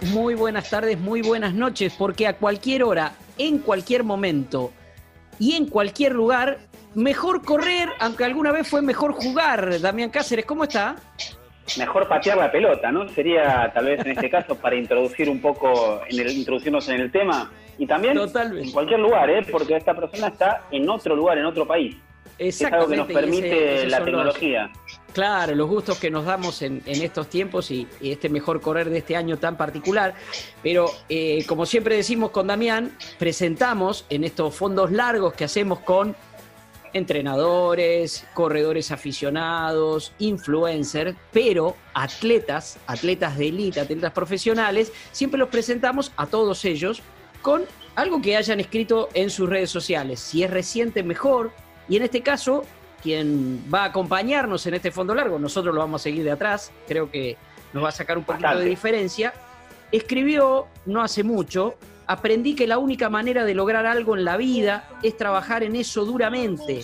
[0.00, 4.72] Días, muy buenas tardes, muy buenas noches, porque a cualquier hora, en cualquier momento
[5.38, 6.58] y en cualquier lugar,
[6.94, 9.80] mejor correr, aunque alguna vez fue mejor jugar.
[9.80, 10.96] Damián Cáceres, ¿cómo está?
[11.78, 13.08] Mejor patear la pelota, ¿no?
[13.08, 17.10] Sería tal vez en este caso para introducir un poco, en el, introducirnos en el
[17.10, 19.44] tema y también en cualquier lugar, ¿eh?
[19.50, 21.96] Porque esta persona está en otro lugar, en otro país.
[22.38, 24.70] Es algo que nos permite la tecnología.
[25.16, 29.16] Claro, los gustos que nos damos en, estos tiempos y, este mejor correr de este
[29.16, 30.14] año tan particular.
[30.62, 36.14] Pero eh, como siempre decimos con Damián, presentamos en estos fondos largos que hacemos con
[36.92, 46.26] entrenadores, corredores aficionados, influencers, pero atletas, atletas de élite, atletas profesionales, siempre los presentamos a
[46.26, 47.00] todos ellos
[47.40, 47.62] con
[47.94, 50.20] algo que hayan escrito en sus redes sociales.
[50.20, 51.52] Si es reciente, mejor
[51.88, 52.64] y en este caso,
[53.02, 56.72] quien va a acompañarnos en este fondo largo, nosotros lo vamos a seguir de atrás,
[56.86, 57.36] creo que
[57.72, 59.32] nos va a sacar un poquito de diferencia,
[59.92, 64.88] escribió no hace mucho, aprendí que la única manera de lograr algo en la vida
[65.02, 66.82] es trabajar en eso duramente.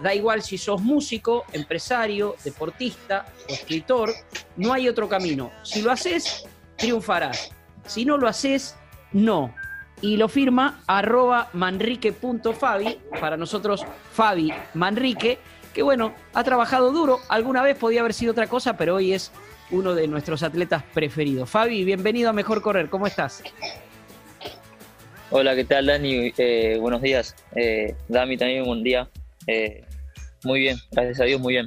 [0.00, 4.12] Da igual si sos músico, empresario, deportista o escritor,
[4.56, 5.50] no hay otro camino.
[5.64, 6.44] Si lo haces,
[6.76, 7.50] triunfarás.
[7.84, 8.76] Si no lo haces,
[9.12, 9.52] no
[10.00, 15.38] y lo firma arroba manrique.fabi, para nosotros Fabi Manrique,
[15.74, 19.32] que bueno, ha trabajado duro, alguna vez podía haber sido otra cosa, pero hoy es
[19.70, 21.48] uno de nuestros atletas preferidos.
[21.48, 23.42] Fabi, bienvenido a Mejor Correr, ¿cómo estás?
[25.30, 26.32] Hola, ¿qué tal Dani?
[26.38, 27.36] Eh, buenos días.
[27.54, 29.10] Eh, Dami también, buen día.
[29.46, 29.84] Eh,
[30.42, 31.66] muy bien, gracias a Dios, muy bien.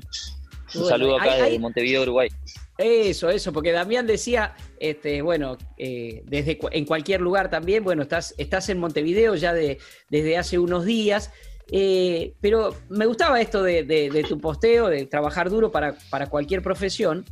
[0.74, 2.30] Un saludo acá de Montevideo, Uruguay.
[2.78, 8.34] Eso, eso, porque Damián decía, este, bueno, eh, desde en cualquier lugar también, bueno, estás,
[8.40, 9.78] estás en Montevideo ya de,
[10.10, 11.32] desde hace unos días,
[11.72, 17.24] eh, pero me gustaba esto de, tu posteo, de trabajar duro para, para, cualquier profesión,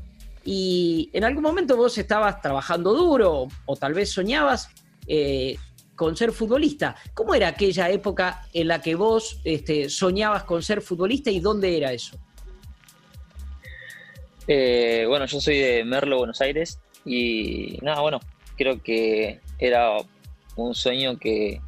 [0.45, 4.69] y en algún momento vos estabas trabajando duro, o, tal vez soñabas
[5.07, 5.57] eh,
[5.95, 6.95] con ser futbolista.
[7.15, 11.75] ¿Cómo era aquella época en la que vos este, soñabas con ser futbolista y dónde
[11.75, 12.15] era eso?
[14.45, 18.19] Bueno, yo soy de Merlo, Buenos Aires, y nada, bueno,
[18.55, 19.97] creo que era
[20.55, 21.59] un sueño que,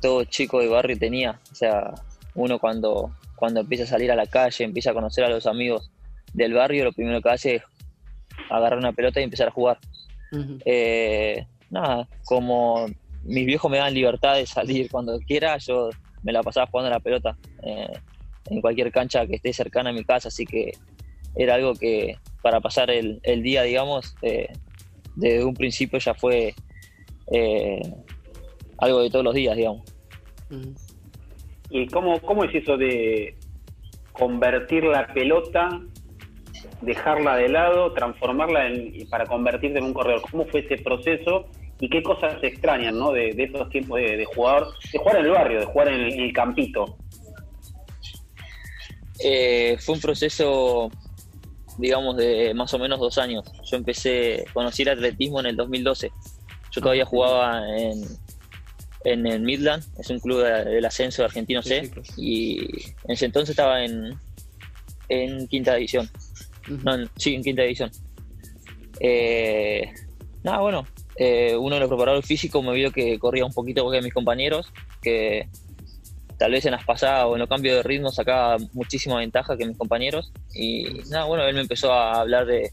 [0.00, 1.40] todo chico de barrio tenía.
[1.52, 1.94] O sea,
[2.34, 5.90] uno cuando, cuando empieza a salir a la calle, empieza a conocer a los amigos
[6.34, 7.62] del barrio, lo primero que hace es
[8.50, 9.78] agarrar una pelota y empezar a jugar.
[10.64, 12.88] Eh, nada, como
[13.22, 15.90] mis viejos me dan libertad de salir cuando quiera, yo
[16.24, 17.92] me la pasaba jugando a la pelota eh,
[18.46, 20.72] en cualquier cancha que esté cercana a mi casa, así que
[21.36, 24.48] era algo que para pasar el, día, digamos, eh,
[25.16, 26.54] desde un principio ya fue
[27.32, 27.80] eh,
[28.78, 29.82] algo de todos los días, digamos.
[31.70, 33.36] ¿Y cómo, cómo es eso de
[34.12, 35.80] convertir la pelota,
[36.82, 40.22] dejarla de lado, transformarla en, para convertirte en un corredor?
[40.30, 41.46] ¿Cómo fue ese proceso
[41.78, 43.12] y qué cosas se extrañan ¿no?
[43.12, 46.96] de, esos tiempos de, jugador, de jugar en el barrio, de jugar en el, campito?
[49.22, 50.90] Eh, fue un proceso
[51.80, 53.44] digamos, de más o menos dos años.
[53.64, 56.10] Yo empecé, conocí el atletismo en el 2012.
[56.72, 58.04] Yo todavía jugaba en,
[59.04, 62.60] en el Midland, es un club del ascenso de Argentino C, y
[63.04, 64.14] en ese entonces estaba en,
[65.08, 66.08] en quinta división.
[66.84, 67.90] no, sí, en quinta división.
[69.00, 69.90] Eh,
[70.44, 70.86] nada, bueno,
[71.16, 74.72] eh, uno de los preparadores físicos me vio que corría un poquito porque mis compañeros,
[75.02, 75.48] que
[76.40, 79.66] tal vez en las pasadas o en los cambios de ritmo sacaba muchísima ventaja que
[79.66, 80.32] mis compañeros.
[80.54, 82.72] Y nada, bueno, él me empezó a hablar de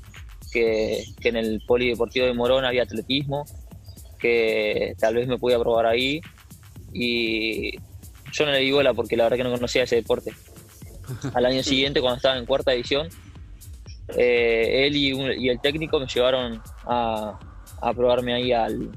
[0.54, 3.44] que, en el Polideportivo de Morón había atletismo,
[4.20, 6.22] que tal vez me podía probar ahí.
[6.94, 7.78] Y
[8.32, 10.32] yo no le di bola porque la verdad que no conocía ese deporte.
[11.34, 13.10] Al año siguiente, cuando estaba en cuarta división,
[14.18, 17.38] eh, él y, el técnico me llevaron a,
[17.94, 18.92] probarme ahí al,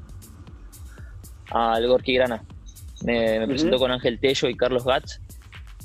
[1.51, 2.45] al Gorky Grana.
[3.05, 5.21] Me, presentó con Ángel Tello y Carlos Gatz.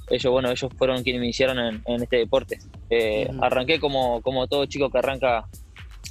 [0.09, 2.59] Ellos, bueno, ellos fueron quienes me iniciaron en, este deporte.
[2.89, 5.47] Eh, arranqué como, como todo chico que arranca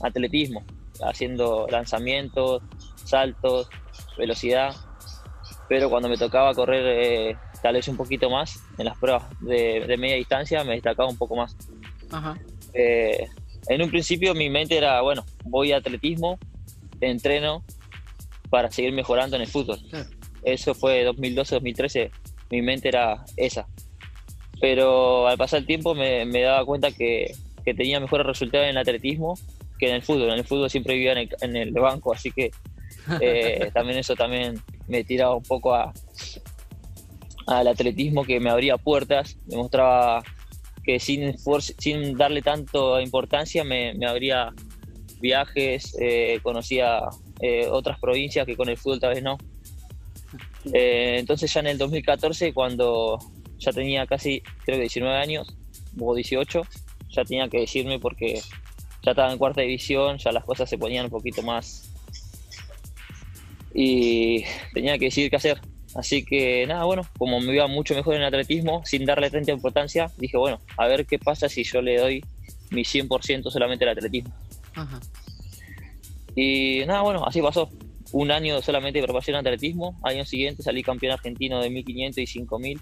[0.01, 0.65] atletismo,
[1.03, 2.63] haciendo lanzamientos,
[3.05, 3.69] saltos,
[4.19, 4.75] velocidad,
[5.69, 9.97] pero cuando me tocaba correr eh, tal vez un poquito más en las pruebas de,
[9.99, 11.57] media distancia me destacaba un poco más.
[12.75, 13.27] Eh,
[13.69, 16.39] en un principio mi mente era, bueno, voy a atletismo,
[17.01, 17.65] entreno
[18.51, 19.79] para seguir mejorando en el fútbol.
[20.45, 22.11] Eso fue 2012-2013,
[22.51, 23.67] mi mente era esa.
[24.61, 29.39] Pero al pasar el tiempo me, daba cuenta que, tenía mejores resultados en el atletismo
[29.79, 30.31] que en el fútbol.
[30.31, 32.51] En el fútbol siempre vivía en el, banco, así que
[33.21, 35.93] eh, también eso también me tiraba un poco a,
[37.47, 40.23] al atletismo que me abría puertas, me mostraba
[40.85, 41.35] que sin,
[41.79, 44.53] sin darle tanto importancia me, me abría
[45.21, 47.01] viajes, eh, conocía
[47.41, 49.39] eh, otras provincias que con el fútbol tal vez no.
[50.73, 53.19] Eh, entonces ya en el 2014, cuando
[53.59, 55.57] ya tenía casi, creo que 19 años,
[55.99, 56.63] o 18,
[57.11, 58.41] ya tenía que decirme porque
[59.03, 61.91] ya estaba en cuarta división, ya las cosas se ponían un poquito más...
[63.77, 65.61] Y tenía que decidir qué hacer.
[65.97, 70.11] Así que nada, bueno, como me iba mucho mejor en atletismo, sin darle tanta importancia,
[70.17, 72.25] dije, bueno, a ver qué pasa si yo le doy
[72.71, 74.33] mi 100% solamente al atletismo.
[76.37, 77.69] Y nada, bueno, así pasó.
[78.15, 82.27] Un año solamente de preparación en atletismo, año siguiente salí campeón argentino de 1500 y
[82.29, 82.81] 5000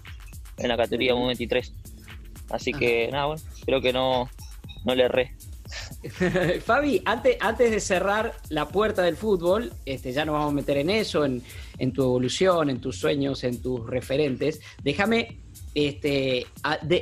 [0.57, 1.73] en la categoría 23.
[2.51, 4.29] Así que nada, bueno, creo que no,
[4.85, 5.35] no le erré.
[6.63, 10.77] Fabi, antes, antes de cerrar la puerta del fútbol, este, ya nos vamos a meter
[10.77, 11.41] en eso, en,
[11.93, 14.61] tu evolución, en tus sueños, en tus referentes.
[14.83, 15.39] Déjame
[15.73, 16.45] este,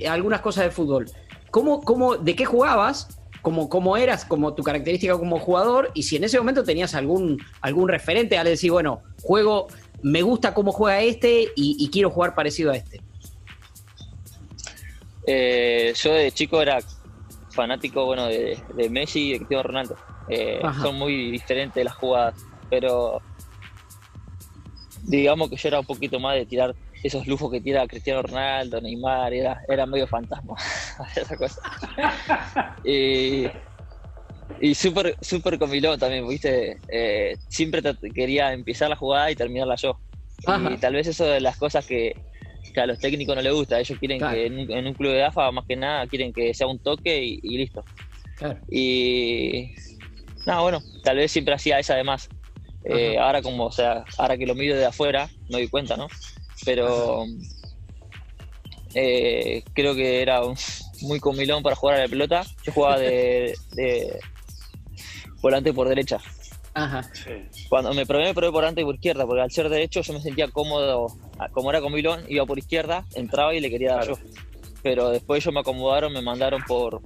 [0.08, 1.12] algunas cosas de fútbol.
[1.50, 3.21] ¿Cómo, cómo, ¿De qué jugabas?
[3.42, 5.92] ¿Cómo, ¿Cómo eras, como tu característica como jugador?
[5.94, 9.68] Y si en ese momento tenías algún, algún referente al decir, bueno, juego,
[10.04, 13.02] me gusta cómo juega este y, quiero jugar parecido a este.
[15.26, 16.80] Eh, yo de chico era
[17.52, 18.58] fanático bueno de,
[18.90, 19.96] Messi y de Cristiano Ronaldo.
[20.30, 22.36] Eh, son muy diferentes las jugadas,
[22.70, 23.22] pero
[25.04, 28.82] digamos que yo era un poquito más de tirar esos lujos que tira Cristiano Ronaldo,
[28.82, 30.56] Neymar, era, era medio fantasma
[31.16, 31.62] esa cosa.
[32.84, 33.46] y
[34.62, 36.78] y súper super comilón también, ¿viste?
[36.88, 37.82] Eh, siempre
[38.14, 40.00] quería empezar la jugada y terminarla yo.
[40.72, 42.16] Y tal vez eso de las cosas que,
[42.74, 43.80] que a los técnicos no les gusta.
[43.80, 46.80] Ellos quieren que en un, club de AFA, más que nada, quieren que sea un
[46.80, 47.84] toque y, listo.
[48.70, 49.74] Y.
[50.46, 52.30] No, bueno, tal vez siempre hacía esa de más.
[52.84, 56.08] Eh, ahora, como, o sea, ahora que lo miro de afuera, me doy cuenta, ¿no?
[56.66, 57.26] Pero.
[58.94, 60.42] Eh, creo que era
[61.02, 62.44] muy comilón para jugar a la pelota.
[62.64, 64.20] Yo jugaba de, de
[65.42, 66.20] volante por derecha.
[66.74, 67.02] Ajá.
[67.70, 70.14] Cuando me probé, me probé por delante y por izquierda, porque al ser derecho yo
[70.14, 71.08] me sentía cómodo,
[71.52, 74.14] como era con Milón, iba por izquierda, entraba y le quería dar yo.
[74.82, 77.02] Pero después ellos me acomodaron, me mandaron por,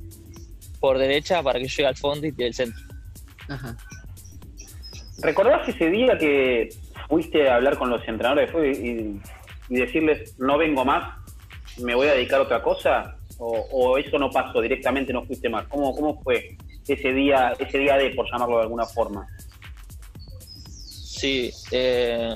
[0.79, 2.81] por derecha para que yo llegue al fondo y tire el centro.
[3.49, 3.75] Ajá.
[5.19, 6.69] ¿Recordás ese día que
[7.09, 9.19] fuiste a hablar con los entrenadores y,
[9.69, 11.15] y, decirles, no vengo más,
[11.81, 13.17] me voy a dedicar a otra cosa?
[13.37, 15.67] O, eso no pasó directamente, no fuiste más?
[15.67, 16.57] ¿Cómo, cómo fue
[16.87, 19.27] ese día, ese día de, por llamarlo de alguna forma?
[21.15, 22.35] Sí, eh,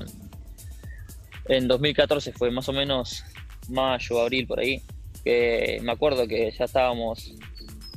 [1.47, 3.23] en 2014 fue más o menos
[3.69, 4.81] mayo, abril, por ahí.
[5.23, 7.33] Que me acuerdo que ya estábamos,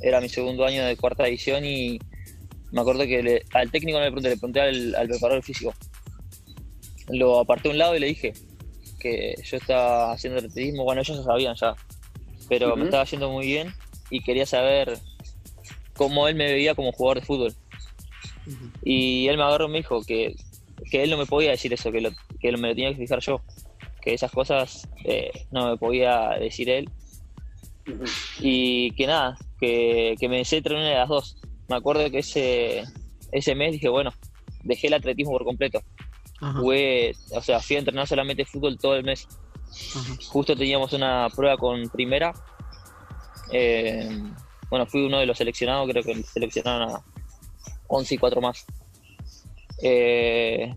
[0.01, 1.99] era mi segundo año de cuarta edición y
[2.71, 5.73] me acuerdo que al técnico no le pregunté, le pregunté al, preparador físico.
[7.09, 8.33] Lo aparté a un lado y le dije
[9.03, 11.75] que yo estaba haciendo atletismo, bueno, ellos ya sabían ya,
[12.49, 13.71] pero me estaba yendo muy bien
[14.09, 14.97] y quería saber
[15.95, 17.53] cómo él me veía como jugador de fútbol.
[18.83, 20.35] Y él me agarró y me dijo que
[20.89, 23.19] que él no me podía decir eso, que, lo, que me lo tenía que fijar
[23.19, 23.41] yo,
[24.01, 26.89] que esas cosas eh, no me podía decir él.
[28.39, 31.37] Y que nada, que, que me desee entre una de las dos.
[31.67, 32.83] Me acuerdo que ese,
[33.31, 34.11] ese mes dije, bueno,
[34.63, 35.81] dejé el atletismo por completo.
[36.61, 39.27] O sea, fui a entrenar solamente fútbol todo el mes.
[40.27, 42.33] Justo teníamos una prueba con primera.
[43.51, 44.09] Eh,
[44.69, 47.03] bueno, fui uno de los seleccionados, creo que seleccionaron a
[47.87, 48.65] 11 y 4 más.
[49.81, 50.73] Eh,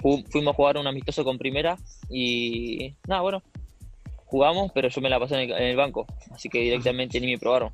[0.00, 1.76] fuimos a jugar un amistoso con primera
[2.08, 3.42] y nada, bueno,
[4.26, 7.72] jugamos, pero yo me la pasé en el, banco, así que directamente ni me probaron.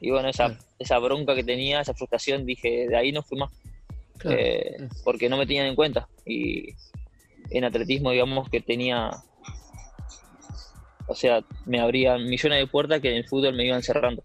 [0.00, 3.50] Y bueno, esa, esa bronca que tenía, esa frustración, dije, de ahí no fui más,
[4.24, 6.08] eh, porque no me tenían en cuenta.
[6.26, 6.74] Y
[7.50, 9.10] en atletismo, digamos que tenía,
[11.06, 14.22] o sea, me abrían millones de puertas que en el fútbol me iban cerrando.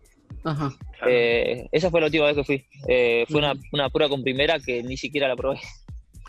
[1.06, 2.66] Eh, esa fue la última vez que fui.
[2.88, 5.60] Eh, fue una, una, prueba con primera que ni siquiera la probé.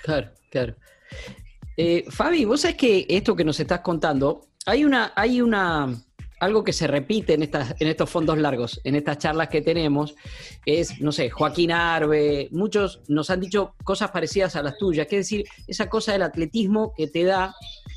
[0.02, 0.74] Claro, claro.
[1.76, 5.94] Eh, Fabi, vos sabés que esto que nos estás contando, hay una, hay una,
[6.40, 10.14] algo que se repite en, estas, en estos fondos largos, en estas charlas que tenemos,
[10.64, 15.18] es, no sé, Joaquín Arbe, muchos nos han dicho cosas parecidas a las tuyas, que
[15.18, 17.54] es decir, esa cosa del atletismo que te da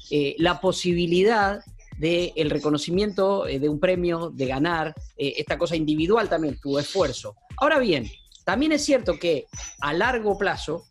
[0.10, 1.62] eh, la posibilidad
[1.98, 7.36] del reconocimiento eh, de un premio, de ganar, eh, esta cosa individual también, tu esfuerzo.
[7.57, 8.10] Ahora bien,
[8.43, 9.45] también es cierto que
[9.81, 10.86] a largo plazo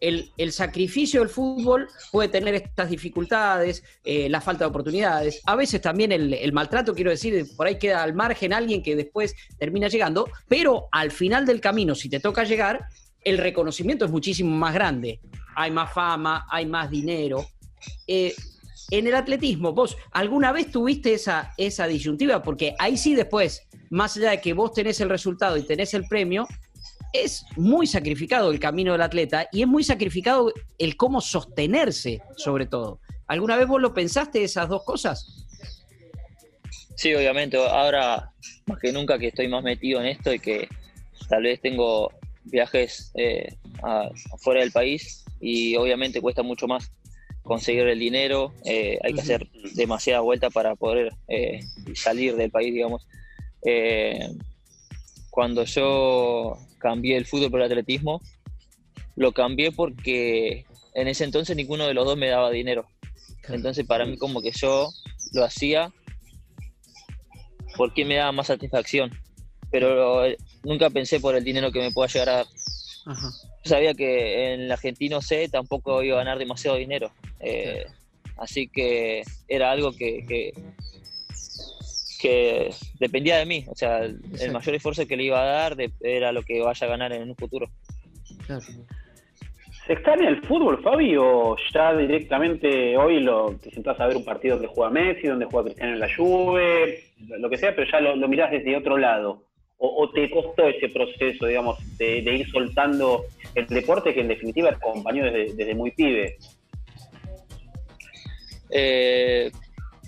[0.00, 5.80] el, sacrificio del fútbol puede tener estas dificultades, eh, la falta de oportunidades, a veces
[5.80, 10.28] también el, maltrato, quiero decir, por ahí queda al margen alguien que después termina llegando,
[10.48, 12.86] pero al final del camino, si te toca llegar,
[13.24, 15.20] el reconocimiento es muchísimo más grande.
[15.56, 17.44] Hay más fama, hay más dinero.
[18.06, 18.34] Eh,
[18.90, 24.16] en el atletismo, vos alguna vez tuviste esa, esa disyuntiva, porque ahí sí después, más
[24.16, 26.46] allá de que vos tenés el resultado y tenés el premio,
[27.12, 32.66] es muy sacrificado el camino del atleta y es muy sacrificado el cómo sostenerse, sobre
[32.66, 33.00] todo.
[33.26, 35.46] ¿Alguna vez vos lo pensaste esas dos cosas?
[36.96, 37.56] Sí, obviamente.
[37.56, 38.30] Ahora,
[38.66, 40.68] más que nunca que estoy más metido en esto y que
[41.28, 42.10] tal vez tengo
[42.44, 43.48] viajes eh,
[44.32, 46.90] afuera del país y obviamente cuesta mucho más
[47.42, 51.60] conseguir el dinero, eh, hay que hacer demasiada vuelta para poder eh,
[51.94, 53.06] salir del país, digamos.
[55.36, 58.22] Cuando yo cambié el fútbol por el atletismo,
[59.16, 60.64] lo cambié porque
[60.94, 62.86] en ese entonces ninguno de los dos me daba dinero.
[63.46, 64.88] Entonces para mí como que yo
[65.34, 65.92] lo hacía
[67.76, 69.10] porque me daba más satisfacción.
[69.70, 70.22] Pero
[70.64, 72.46] nunca pensé por el dinero que me pueda llegar a dar.
[73.04, 77.12] Yo sabía que en el argentino C tampoco iba a ganar demasiado dinero.
[77.40, 77.84] Eh,
[78.38, 80.54] así que era algo que, que
[82.98, 83.64] dependía de mí.
[83.68, 86.90] O sea, el, mayor esfuerzo que le iba a dar era lo que vaya a
[86.90, 87.68] ganar en un futuro.
[89.86, 94.24] ¿Se extraña el fútbol, Fabi, o ya directamente hoy lo te sentás a ver un
[94.24, 97.04] partido donde juega Messi, donde juega Cristiano en la Juve,
[97.38, 99.44] lo que sea, pero ya lo, mirás desde otro lado?
[99.78, 104.76] O, te costó ese proceso, digamos, de, ir soltando el deporte que en definitiva te
[104.76, 106.36] acompañó desde, desde muy pibe?
[108.70, 109.52] Eh,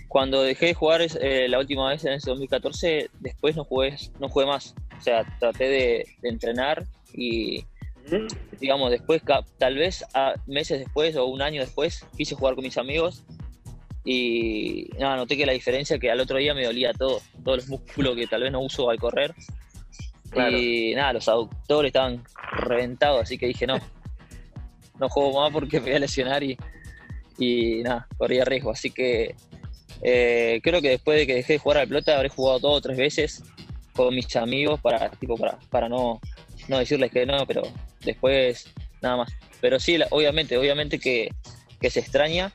[0.08, 4.28] cuando dejé de jugar eh, la última vez en ese 2014, después no jugué, no
[4.28, 4.74] jugué más.
[4.98, 7.64] O sea, traté de, entrenar y,
[8.58, 9.22] digamos, después,
[9.58, 13.22] tal vez a meses después o un año después, quise jugar con mis amigos
[14.04, 17.68] y nada, noté que la diferencia que al otro día me dolía todo, todos los
[17.68, 19.34] músculos que tal vez no uso al correr.
[20.34, 22.22] Y nada, los aductores estaban
[22.52, 23.78] reventados, así que dije, no,
[24.98, 26.56] no juego más porque me voy a lesionar y,
[27.38, 28.70] y nada, corría riesgo.
[28.70, 29.34] Así que
[30.02, 32.80] eh, creo que después de que dejé de jugar al pelota habré jugado dos o
[32.80, 33.42] tres veces
[33.94, 36.20] con mis amigos para, tipo, para, para no,
[36.68, 37.62] no decirles que no, pero
[38.04, 38.66] después
[39.02, 39.32] nada más.
[39.60, 41.30] Pero sí, obviamente, obviamente que,
[41.90, 42.52] se extraña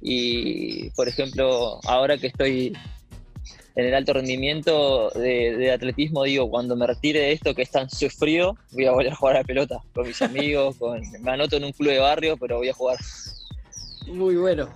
[0.00, 2.76] y, por ejemplo, ahora que estoy
[3.74, 7.90] en el alto rendimiento de, atletismo, digo, cuando me retire de esto que es tan
[7.90, 11.56] sufrido, voy a volver a jugar a la pelota con mis amigos, con, me anoto
[11.56, 12.98] en un club de barrio, pero voy a jugar.
[14.06, 14.68] Muy bueno.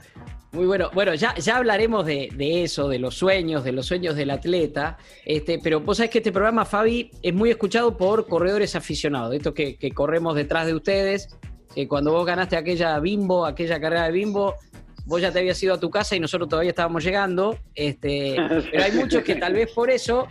[0.53, 0.91] Muy bueno.
[0.93, 2.29] Bueno, ya, ya hablaremos de,
[2.65, 4.99] eso, de los sueños, de los sueños del atleta.
[5.25, 9.55] Este, pero vos sabés que este programa, Fabi, es muy escuchado por corredores aficionados, estos
[9.55, 11.29] que, que corremos detrás de ustedes.
[11.73, 14.57] Que cuando vos ganaste aquella bimbo, aquella carrera de bimbo,
[15.05, 17.59] vos ya te habías ido a tu casa y nosotros todavía estábamos llegando.
[17.75, 18.37] Este,
[18.73, 20.29] pero hay muchos que tal vez por eso,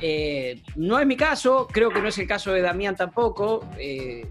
[0.00, 3.66] eh, no es mi caso, creo que no es el caso de Damián tampoco.
[3.78, 4.26] Eh,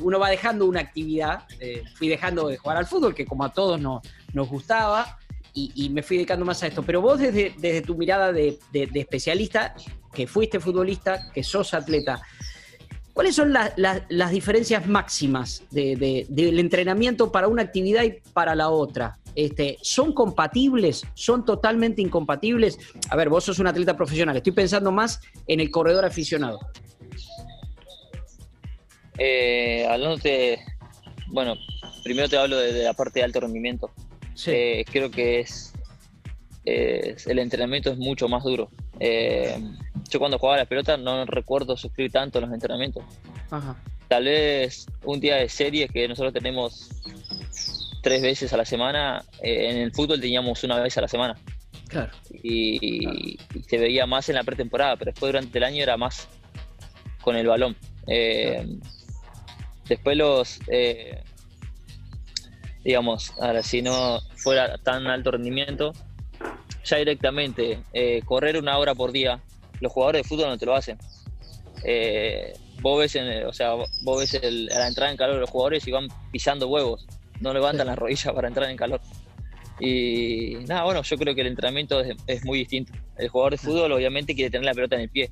[0.00, 3.52] uno va dejando una actividad, eh, fui dejando de jugar al fútbol, que como a
[3.52, 5.18] todos nos, gustaba,
[5.54, 6.82] y, me fui dedicando más a esto.
[6.84, 9.74] Pero vos desde, desde tu mirada de, especialista,
[10.12, 12.22] que fuiste futbolista, que sos atleta,
[13.12, 19.18] ¿cuáles son las diferencias máximas del entrenamiento para una actividad y para la otra?
[19.34, 21.04] Este, ¿Son compatibles?
[21.14, 22.78] ¿Son totalmente incompatibles?
[23.08, 26.58] A ver, vos sos un atleta profesional, estoy pensando más en el corredor aficionado.
[29.18, 30.60] Eh, hablándote,
[31.26, 31.56] bueno,
[32.04, 33.90] primero te hablo de, la parte de alto rendimiento.
[34.46, 35.74] Eh, creo que es,
[36.64, 38.70] el entrenamiento es mucho más duro.
[39.00, 39.58] Eh,
[40.08, 43.04] yo cuando jugaba la pelota no recuerdo sufrir tanto en los entrenamientos.
[44.08, 46.88] Tal vez un día de serie que nosotros tenemos
[48.02, 51.36] tres veces a la semana, eh, en el fútbol teníamos una vez a la semana.
[51.88, 52.12] Claro.
[52.42, 56.28] Y, se veía más en la pretemporada, pero después durante el año era más
[57.20, 57.76] con el balón.
[59.88, 61.22] Después los, eh,
[62.84, 65.92] digamos, ahora si no fuera tan alto rendimiento,
[66.84, 69.40] ya directamente eh, correr una hora por día,
[69.80, 70.98] los jugadores de fútbol no te lo hacen.
[71.84, 73.16] Eh, vos ves,
[73.46, 77.06] o sea, vos ves la entrada en calor de los jugadores y van pisando huevos,
[77.40, 79.00] no levantan las rodillas para entrar en calor.
[79.80, 82.92] Y nada, bueno, yo creo que el entrenamiento es, muy distinto.
[83.16, 85.30] El jugador de fútbol obviamente quiere tener la pelota en el pie.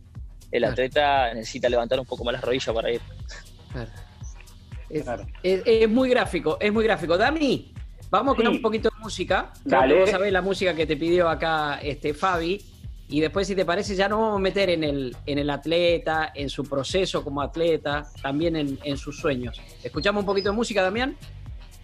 [0.52, 3.00] El atleta necesita levantar un poco más las rodillas para ir.
[4.88, 7.16] Es, muy gráfico, es muy gráfico.
[7.16, 7.72] Dami,
[8.10, 9.52] vamos con un poquito de música.
[9.64, 9.94] Dale.
[9.94, 12.60] Vamos a ver la música que te pidió acá este Fabi.
[13.08, 16.32] Y después, si te parece, ya nos vamos a meter en el, en el atleta,
[16.34, 19.60] en su proceso como atleta, también en, en sus sueños.
[19.84, 21.16] ¿Escuchamos un poquito de música, Damián?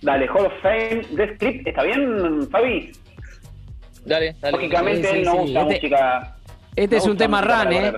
[0.00, 2.90] Dale, Hall of Fame, The Script, ¿está bien, Fabi?
[4.04, 4.56] Dale, dale.
[4.56, 6.37] Lógicamente no usa este, música.
[6.75, 7.92] Este es un tema run, ¿eh?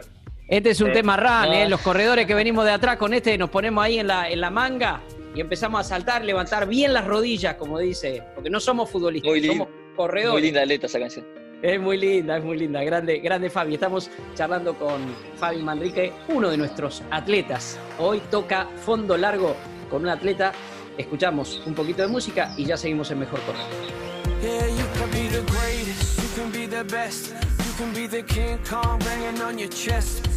[0.47, 1.69] Este es un tema run, ¿eh?
[1.69, 4.51] Los corredores que venimos de atrás con este nos ponemos ahí en la, en la
[4.51, 5.01] manga
[5.35, 9.69] y empezamos a saltar, levantar bien las rodillas, como dice, porque no somos futbolistas, somos
[9.97, 10.33] corredores.
[10.33, 11.27] Muy linda letra esa canción.
[11.63, 12.85] Es muy linda, es muy linda.
[12.85, 13.75] Grande, grande Fabi.
[13.75, 15.01] Estamos charlando con
[15.37, 17.79] Fabi Manrique, uno de nuestros atletas.
[17.99, 19.57] Hoy toca fondo largo
[19.89, 20.53] con un atleta
[20.97, 23.61] Escuchamos un poquito de música y ya seguimos en Mejor Correr.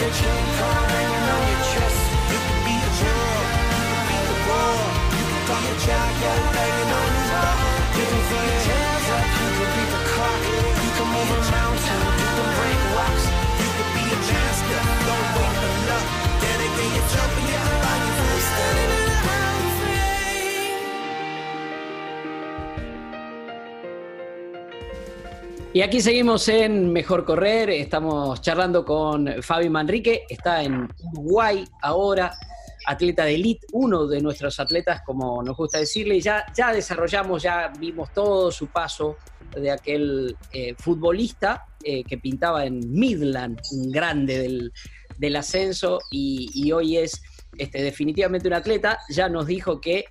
[0.00, 1.98] You can be the King hanging on your.
[2.32, 2.92] You be the
[3.76, 4.56] you be the.
[5.12, 5.24] You
[5.60, 6.56] your child, yeah,
[6.88, 7.12] on.
[8.00, 10.40] You can your hands up, you beat the clock.
[10.80, 12.00] You can be a master,
[25.72, 32.34] Y aquí seguimos en Mejor Correr, estamos charlando con Fabi Manrique, está en Uruguay ahora,
[32.86, 37.70] atleta de elite, uno de nuestros atletas, como nos gusta decirle, ya, ya desarrollamos, ya
[37.78, 39.16] vimos todo su paso
[39.54, 44.72] de aquel eh, futbolista eh, que pintaba en Midland, un grande del,
[45.18, 47.22] del ascenso, y, y hoy es
[47.56, 50.06] este, definitivamente un atleta, ya nos dijo que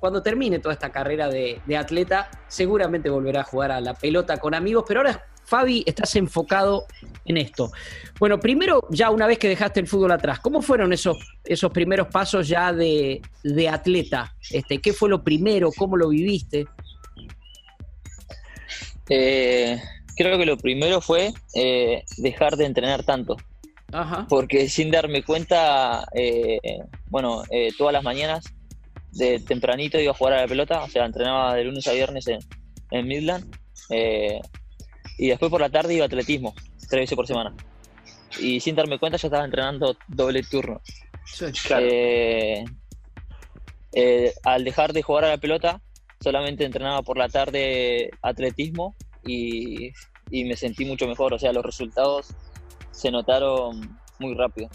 [0.00, 4.36] cuando termine toda esta carrera de, de atleta, seguramente volverá a jugar a la pelota
[4.38, 6.86] con amigos, pero ahora, Fabi, estás enfocado
[7.24, 7.70] en esto.
[8.18, 12.08] Bueno, primero, ya una vez que dejaste el fútbol atrás, ¿cómo fueron esos, esos primeros
[12.08, 14.34] pasos ya de, de atleta?
[14.50, 15.70] Este, ¿Qué fue lo primero?
[15.76, 16.66] ¿Cómo lo viviste?
[19.08, 19.80] Eh,
[20.16, 23.36] creo que lo primero fue eh, dejar de entrenar tanto.
[23.92, 24.26] Ajá.
[24.28, 26.58] Porque sin darme cuenta, eh,
[27.08, 28.52] bueno, eh, todas las mañanas
[29.16, 32.26] de tempranito iba a jugar a la pelota, o sea, entrenaba de lunes a viernes
[32.28, 32.38] en,
[32.90, 33.44] en Midland.
[33.90, 34.40] eh,
[35.18, 36.54] y después por la tarde iba a atletismo,
[36.90, 37.54] tres veces por semana.
[38.40, 40.80] y sin darme cuenta yo estaba entrenando doble turno.
[41.66, 41.86] Claro.
[41.88, 42.64] Eh,
[43.94, 45.80] eh, al dejar de jugar a la pelota,
[46.20, 48.94] solamente entrenaba por la tarde atletismo
[49.26, 49.90] y,
[50.30, 51.32] y me sentí mucho mejor.
[51.34, 52.28] O sea, los resultados
[52.90, 54.68] se notaron muy rápido,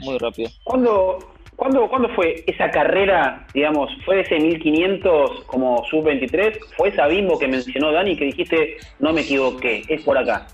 [0.00, 0.50] muy rápido.
[0.64, 1.18] ¿Cuándo,
[1.56, 6.58] cuándo, cuándo fue esa carrera, digamos, fue ese 1500 como sub-23?
[6.76, 10.46] ¿Fue esa bimbo que mencionó Dani que dijiste, no me equivoqué, es por acá?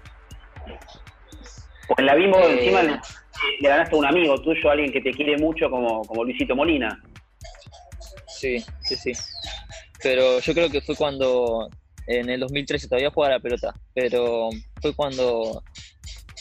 [1.88, 2.52] Porque en la bimbo Eh.
[2.52, 2.98] encima le,
[3.60, 7.02] le ganaste a un amigo tuyo, alguien que te quiere mucho como, como Luisito Molina.
[8.28, 9.12] Sí, sí, sí.
[10.02, 11.68] Pero yo creo que fue cuando,
[12.06, 14.48] en el 2013, todavía jugaba la pelota, pero
[14.80, 15.62] fue cuando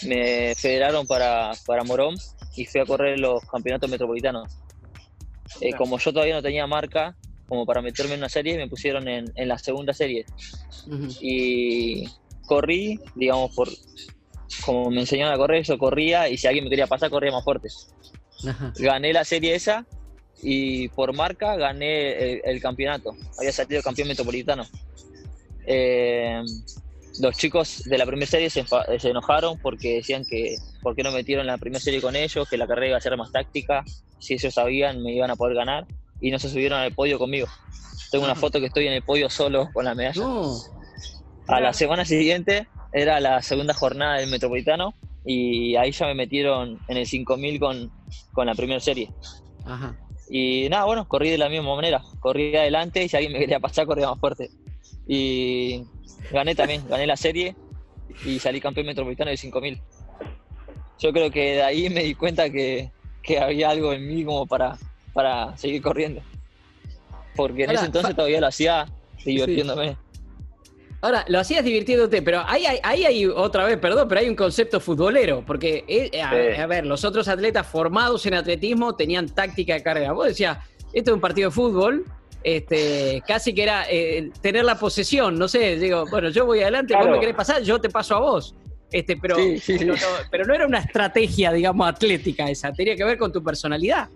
[0.08, 2.16] me federaron para, para Morón
[2.60, 4.52] y fui a correr los campeonatos metropolitanos.
[5.62, 7.16] Eh, como yo todavía no tenía marca,
[7.48, 10.26] como para meterme en una serie, me pusieron en, en la segunda serie.
[10.86, 11.08] Ujú.
[11.22, 12.06] Y
[12.46, 13.70] corrí, digamos, por
[14.66, 17.46] como me enseñaron a correr, yo corría y si alguien me quería pasar, corría más
[17.46, 17.70] fuerte.
[18.46, 18.74] Ajá.
[18.78, 19.86] Gané la serie esa
[20.42, 23.16] y por marca gané el, el campeonato.
[23.38, 24.66] Había salido campeón metropolitano.
[25.66, 26.42] Eh,
[27.20, 28.66] los chicos de la primera serie se,
[29.00, 32.58] se enojaron porque decían que por qué no metieron la primera serie con ellos, que
[32.58, 33.84] la carrera iba a ser más táctica,
[34.20, 35.86] si ellos sabían me iban a poder ganar
[36.22, 37.48] y no se subieron al podio conmigo.
[38.12, 38.42] Tengo una Ajá.
[38.42, 40.22] foto que estoy en el podio solo con la medalla.
[40.22, 40.58] No.
[41.48, 44.94] A la semana siguiente era la segunda jornada del Metropolitano
[45.26, 47.92] y ahí ya me metieron en el 5000 con,
[48.34, 49.12] con la primera serie.
[49.66, 49.96] Ajá.
[50.30, 52.02] Y nada, bueno, corrí de la misma manera.
[52.20, 54.50] Corrí adelante y si alguien me quería pasar, corría más fuerte.
[55.12, 55.86] Y
[56.32, 57.56] gané también, gané la serie
[58.24, 59.82] y salí campeón metropolitano de 5000.
[61.00, 62.92] Yo creo que de ahí me di cuenta que,
[63.24, 64.78] que había algo en mí como para,
[65.12, 66.22] para seguir corriendo.
[67.36, 68.86] Porque en Ahora, ese entonces todavía lo hacía
[69.26, 69.98] divirtiéndome.
[71.02, 74.36] Ahora, lo hacías divirtiéndote, pero ahí hay, ahí hay otra vez, perdón, pero hay un
[74.36, 76.62] concepto futbolero, porque eh, a, Sí.
[76.62, 80.12] a ver, los otros atletas formados en atletismo tenían táctica de carrera.
[80.12, 80.60] Vos decías,
[80.94, 82.06] esto es un partido de fútbol,
[82.44, 86.94] este, casi que era eh, tener la posesión, no sé, digo, bueno, yo voy adelante,
[86.94, 87.16] vos Claro.
[87.16, 88.56] me querés pasar, yo te paso a vos.
[88.92, 89.86] Este, pero, Sí, sí, sí.
[89.86, 90.00] no, no,
[90.32, 94.10] pero no era una estrategia, digamos, atlética esa, tenía que ver con tu personalidad.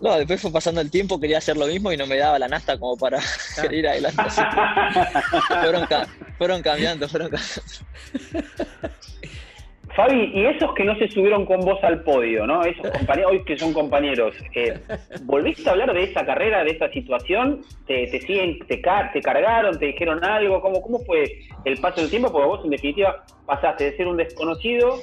[0.00, 2.48] No, después fue pasando el tiempo, quería hacer lo mismo y no me daba la
[2.48, 3.20] nasta como para
[3.70, 4.20] ir adelante.
[4.20, 4.40] Así
[5.48, 7.62] que fueron, ca- fueron cambiando, fueron cambiando.
[9.94, 12.64] Fabi, y esos que no se subieron con vos al podio, ¿no?
[12.64, 14.80] Esos compañeros, hoy que son compañeros, eh,
[15.24, 17.60] ¿volviste a hablar de esa carrera, de esa situación?
[17.86, 20.62] ¿Te, siguen, te, te cargaron, te dijeron algo?
[20.62, 21.30] ¿Cómo, ¿Cómo fue
[21.66, 22.32] el paso del tiempo?
[22.32, 25.02] Porque vos, en definitiva, pasaste de ser un desconocido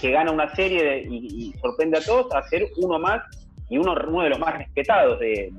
[0.00, 3.22] que gana una serie y, sorprende a todos a ser uno más
[3.68, 5.50] y uno, uno de los más respetados de,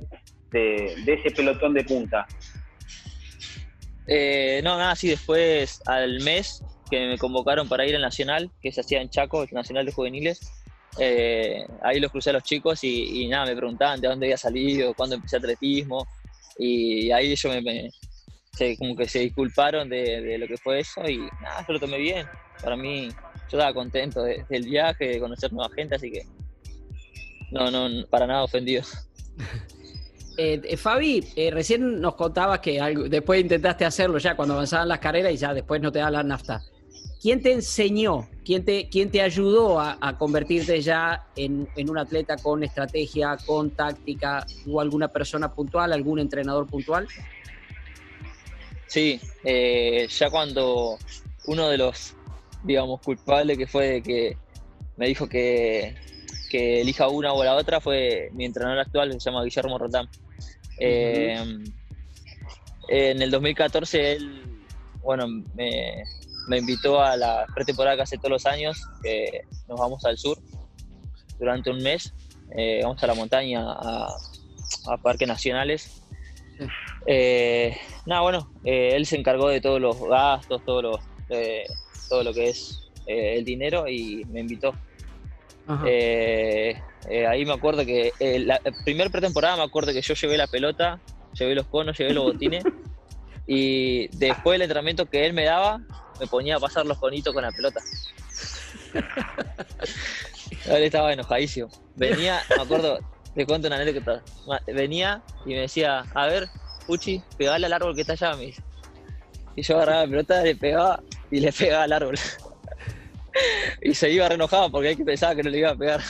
[0.51, 2.25] de- de ese pelotón de punta.
[4.07, 8.71] Eh, no, nada, sí, después al mes que me convocaron para ir al Nacional, que
[8.71, 10.39] se hacía en Chaco, el Nacional de Juveniles,
[10.99, 14.37] eh, ahí los crucé a los chicos y, y nada, me preguntaban de dónde había
[14.37, 16.05] salido, cuándo empecé atletismo,
[16.57, 17.91] y ahí ellos me, me-
[18.51, 21.79] se, como que se disculparon de, de lo que fue eso y nada, yo lo
[21.79, 22.27] tomé bien.
[22.61, 26.23] Para mí, yo estaba contento de- del viaje, de conocer nueva gente, así que
[27.51, 28.83] no, no, para nada ofendido.
[30.41, 34.87] Eh, eh, Fabi, eh, recién nos contabas que algo- después intentaste hacerlo ya cuando avanzaban
[34.87, 36.61] las carreras y ya después no te da la nafta.
[37.21, 38.29] ¿Quién te enseñó?
[38.45, 43.37] ¿Quién te, quién te ayudó a, a convertirte ya en, en un atleta con estrategia,
[43.45, 44.45] con táctica?
[44.65, 47.07] ¿Hubo alguna persona puntual, algún entrenador puntual?
[48.87, 50.97] Sí, eh, ya cuando
[51.45, 52.15] uno de los,
[52.63, 54.37] digamos, culpables que fue de que
[54.97, 55.95] me dijo que,
[56.49, 60.09] que elija una o la otra fue mi entrenador actual, que se llama Guillermo Rotán.
[60.79, 61.37] Eh,
[62.87, 64.41] en el 2014 él,
[65.03, 66.03] bueno, me,
[66.49, 70.37] me invitó a la pretemporada que hace todos los años, que nos vamos al sur
[71.37, 72.13] durante un mes,
[72.57, 74.07] eh, vamos a la montaña, a,
[74.87, 76.01] a parques nacionales.
[76.57, 76.65] Sí.
[77.05, 81.65] Eh, nada, bueno, eh, él se encargó de todos los gastos, todo lo, eh,
[82.09, 84.73] todo lo que es eh, el dinero y me invitó.
[85.85, 86.75] Eh,
[87.29, 90.99] ahí me acuerdo que la primera pretemporada me acuerdo que yo llevé la pelota,
[91.33, 92.63] llevé los conos, llevé los botines
[93.47, 95.79] y después del entrenamiento que él me daba,
[96.19, 97.79] me ponía a pasar los conitos con la pelota.
[100.65, 101.69] Él estaba enojadísimo.
[101.95, 102.99] Venía, me acuerdo,
[103.33, 104.23] te cuento una anécdota.
[104.67, 106.49] Venía y me decía, a ver,
[106.85, 108.63] Puchi, pegale al árbol que está allá, me dice.
[109.55, 112.15] Y yo agarraba la pelota, le pegaba y le pegaba al árbol.
[113.81, 116.01] y se iba re enojado porque él que pensaba que no le iba a pegar.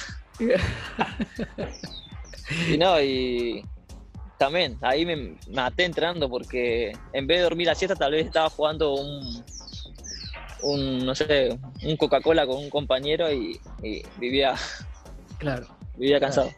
[2.71, 3.63] y no, y
[4.37, 8.49] también ahí me maté entrenando porque en vez de dormir la siesta tal vez estaba
[8.49, 9.43] jugando un,
[10.61, 13.59] un, no sé, un Coca-Cola con un compañero y,
[14.17, 14.55] vivía,
[15.37, 16.49] claro, vivía cansado.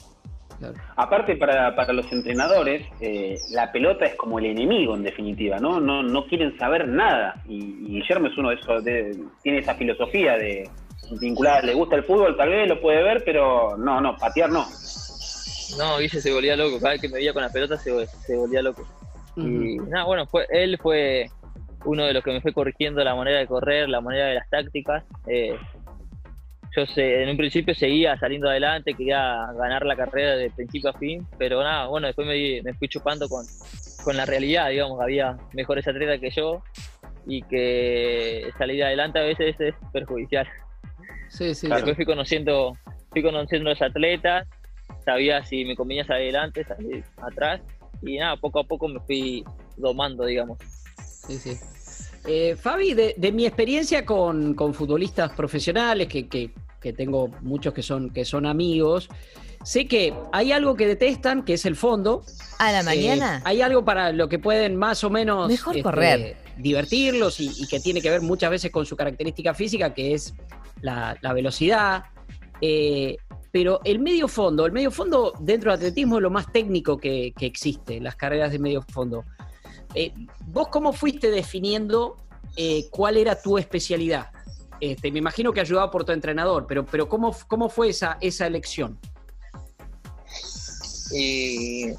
[0.95, 5.79] Aparte, para, para los entrenadores, eh, la pelota es como el enemigo, en definitiva, ¿no?
[5.79, 7.41] No, no quieren saber nada.
[7.47, 8.83] Y, Guillermo es uno de esos,
[9.41, 10.69] tiene esa filosofía de
[11.19, 14.65] vincular, le gusta el fútbol, tal vez lo puede ver, pero no, no, patear no.
[15.77, 18.35] No, Guille se volvía loco, cada vez que me veía con la pelota se, se
[18.35, 18.85] volvía loco.
[19.35, 21.29] Y nada, bueno, fue, él fue
[21.86, 24.50] uno de los que me fue corrigiendo la manera de correr, la manera de las
[24.50, 25.04] tácticas.
[25.28, 25.58] Eh,
[26.76, 30.94] yo sé, en un principio seguía saliendo adelante, quería ganar la carrera de principio a
[30.94, 33.46] fin, pero nada, bueno, después me, me fui chupando con,
[34.04, 36.63] con, la realidad, digamos, había mejores atletas que yo
[37.28, 40.48] y que salir adelante a veces es perjudicial.
[41.28, 41.67] Sí, sí.
[41.67, 42.78] Después fui conociendo,
[43.10, 44.48] fui conociendo a los atletas,
[45.04, 47.62] sabía si me convenía salir adelante, salir atrás,
[48.02, 49.44] y nada, poco a poco me fui
[49.76, 50.58] domando, digamos.
[51.27, 51.57] Sí, sí.
[52.25, 56.51] Eh, Fabi, de, mi experiencia con, futbolistas profesionales, que,
[56.95, 59.10] tengo muchos que son, que son amigos,
[59.63, 62.23] sé que hay algo que detestan, que es el fondo.
[62.60, 63.38] A la mañana.
[63.38, 66.38] Eh, hay algo para lo que pueden más o menos Mejor este, correr.
[66.57, 70.34] divertirlos y, que tiene que ver muchas veces con su característica física, que es
[70.81, 72.03] la, velocidad.
[72.62, 73.17] Eh,
[73.51, 77.34] pero el medio fondo, el medio fondo dentro del atletismo es lo más técnico que,
[77.36, 79.25] que existe, las carreras de medio fondo.
[79.93, 80.13] Eh,
[80.47, 82.17] ¿Vos cómo fuiste definiendo
[82.56, 84.32] eh, cuál era tu especialidad?
[84.80, 88.47] Este, me imagino que ayudaba por tu entrenador, pero, pero ¿cómo, cómo fue esa, esa
[88.47, 88.99] elección?
[91.13, 91.91] Y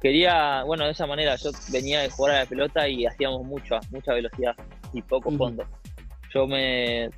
[0.00, 3.80] quería, bueno, de esa manera, yo venía de jugar a la pelota y hacíamos mucha,
[3.90, 4.54] mucha velocidad
[4.92, 5.64] y poco fondo.
[6.34, 7.08] Yo me,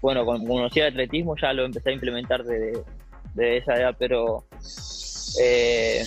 [0.00, 2.82] bueno, cuando conocí el atletismo ya lo empecé a implementar desde,
[3.34, 4.44] de esa edad, pero
[5.40, 6.04] eh,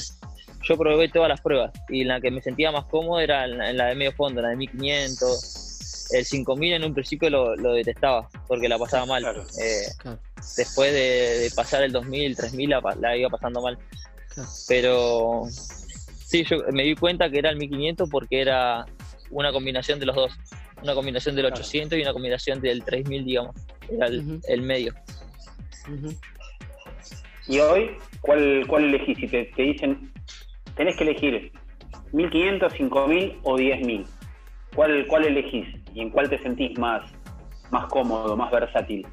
[0.63, 3.85] yo probé todas las pruebas y la que me sentía más cómodo era en la,
[3.87, 5.59] de medio fondo, la de 1500.
[6.11, 9.25] El 5000 en un principio lo, detestaba porque la pasaba mal.
[9.25, 9.87] Eh,
[10.57, 13.77] después de, pasar el 2000, 3000 la, la iba pasando mal.
[14.67, 15.43] Pero
[16.25, 18.85] sí, yo me di cuenta que era el 1500 porque era
[19.31, 20.31] una combinación de los dos.
[20.81, 23.55] Una combinación del 800 y una combinación del 3000, digamos.
[23.89, 24.93] Era el, medio.
[27.47, 29.17] ¿Y hoy cuál, cuál elegís?
[29.17, 30.12] Si te, te dicen
[30.75, 31.51] tenés que elegir
[32.11, 34.05] 1500, 5000 o 10000.
[34.75, 37.03] ¿Cuál, ¿Cuál elegís y en cuál te sentís más,
[37.71, 39.05] más cómodo, más versátil?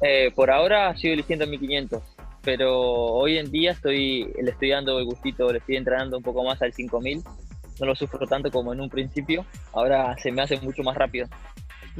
[0.00, 2.02] Eh, por ahora sigo eligiendo 1500,
[2.42, 6.44] pero hoy en día estoy, le estoy dando el gustito, le estoy entrenando un poco
[6.44, 7.22] más al 5000.
[7.80, 11.26] No lo sufro tanto como en un principio, ahora se me hace mucho más rápido.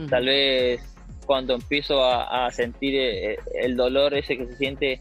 [0.09, 0.81] Tal vez
[1.27, 5.01] cuando empiezo a, sentir eh, el dolor ese que se siente,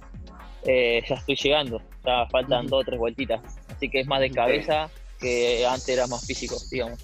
[0.66, 3.42] eh, ya estoy llegando ya faltan dos o tres vueltitas.
[3.70, 7.00] Así que es más de cabeza que antes era más físico, digamos.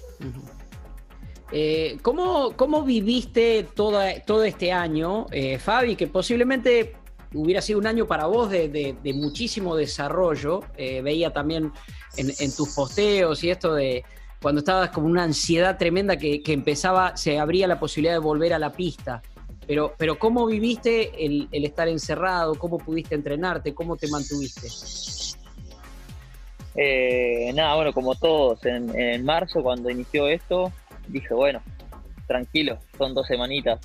[1.52, 4.02] Eh, ¿cómo, viviste todo
[4.42, 5.94] este año, eh, Fabi?
[5.94, 6.94] Que posiblemente
[7.32, 10.62] hubiera sido un año para vos de, muchísimo desarrollo.
[10.76, 11.72] Veía también
[12.16, 14.04] en, tus posteos y esto de
[14.40, 18.58] cuando estabas con una ansiedad tremenda que, empezaba, se abría la posibilidad de volver a
[18.58, 19.22] la pista.
[19.68, 22.54] Pero, pero ¿cómo viviste el, estar encerrado?
[22.54, 23.74] ¿Cómo pudiste entrenarte?
[23.74, 24.66] ¿Cómo te mantuviste?
[26.74, 30.72] Eh, nada, bueno, como todos, en, marzo cuando inició esto,
[31.08, 31.60] dije, bueno,
[32.26, 33.78] tranquilo, son dos semanitas.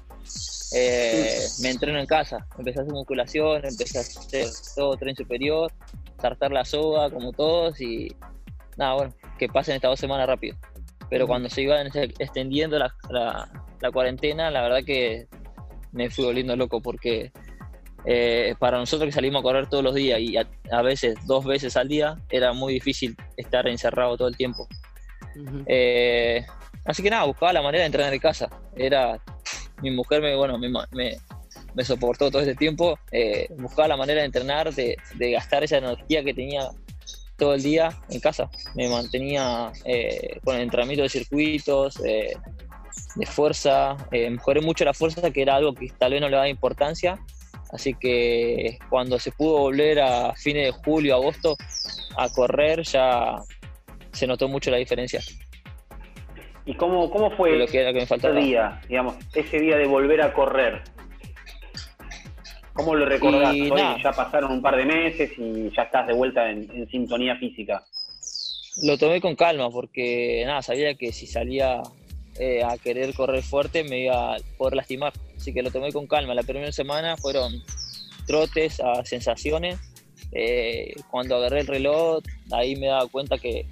[0.73, 5.69] Eh, me entreno en casa, empecé a hacer musculación, empecé a hacer todo tren superior,
[6.21, 8.15] saltar la soga como todos y
[8.77, 10.55] nada, bueno, que pasen estas dos semanas rápido.
[11.09, 12.95] Pero cuando se iba extendiendo la,
[13.81, 15.27] la cuarentena, la verdad que
[15.93, 17.31] me fui volviendo loco porque
[18.05, 21.77] eh, para nosotros que salimos a correr todos los días y a, veces dos veces
[21.77, 24.67] al día, era muy difícil estar encerrado todo el tiempo.
[25.65, 26.45] Eh,
[26.85, 28.49] así que nada, buscaba la manera de entrenar en casa.
[28.75, 29.21] Era,
[29.81, 32.99] mi mujer me, bueno, me, me, soportó todo este tiempo.
[33.11, 36.69] Eh, buscaba la manera de entrenar, de, de, gastar esa energía que tenía
[37.37, 38.49] todo el día en casa.
[38.75, 39.71] Me mantenía
[40.43, 42.01] con el entrenamiento de circuitos,
[43.15, 46.35] de fuerza, eh, mejoré mucho la fuerza, que era algo que tal vez no le
[46.35, 47.19] daba importancia,
[47.71, 51.55] así que cuando se pudo volver a fines de julio, agosto,
[52.17, 53.37] a correr, ya
[54.11, 55.21] se notó mucho la diferencia.
[56.65, 58.37] ¿Y cómo, cómo fue lo que era que me faltaba.
[58.37, 60.81] ese día, digamos, ese día de volver a correr?
[62.73, 63.51] ¿Cómo lo recordás?
[63.51, 67.35] Hoy ya pasaron un par de meses y ya estás de vuelta en, en sintonía
[67.35, 67.83] física.
[68.81, 71.81] Lo tomé con calma porque nada, sabía que si salía
[72.39, 75.13] eh, a querer correr fuerte me iba a poder lastimar.
[75.35, 76.33] Así que lo tomé con calma.
[76.33, 77.63] La primera semana fueron
[78.25, 79.79] trotes a sensaciones.
[80.31, 83.67] Eh, cuando agarré el reloj, ahí me daba cuenta que,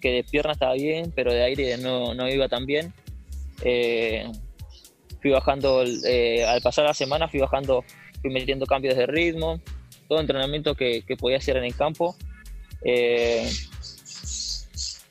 [0.00, 2.94] que, de pierna estaba bien, pero de aire no, no iba tan bien.
[3.62, 4.26] Eh,
[5.20, 7.84] fui bajando, eh, al pasar la semana fui bajando,
[8.22, 9.60] fui metiendo cambios de ritmo,
[10.08, 12.16] todo entrenamiento que, podía hacer en el campo.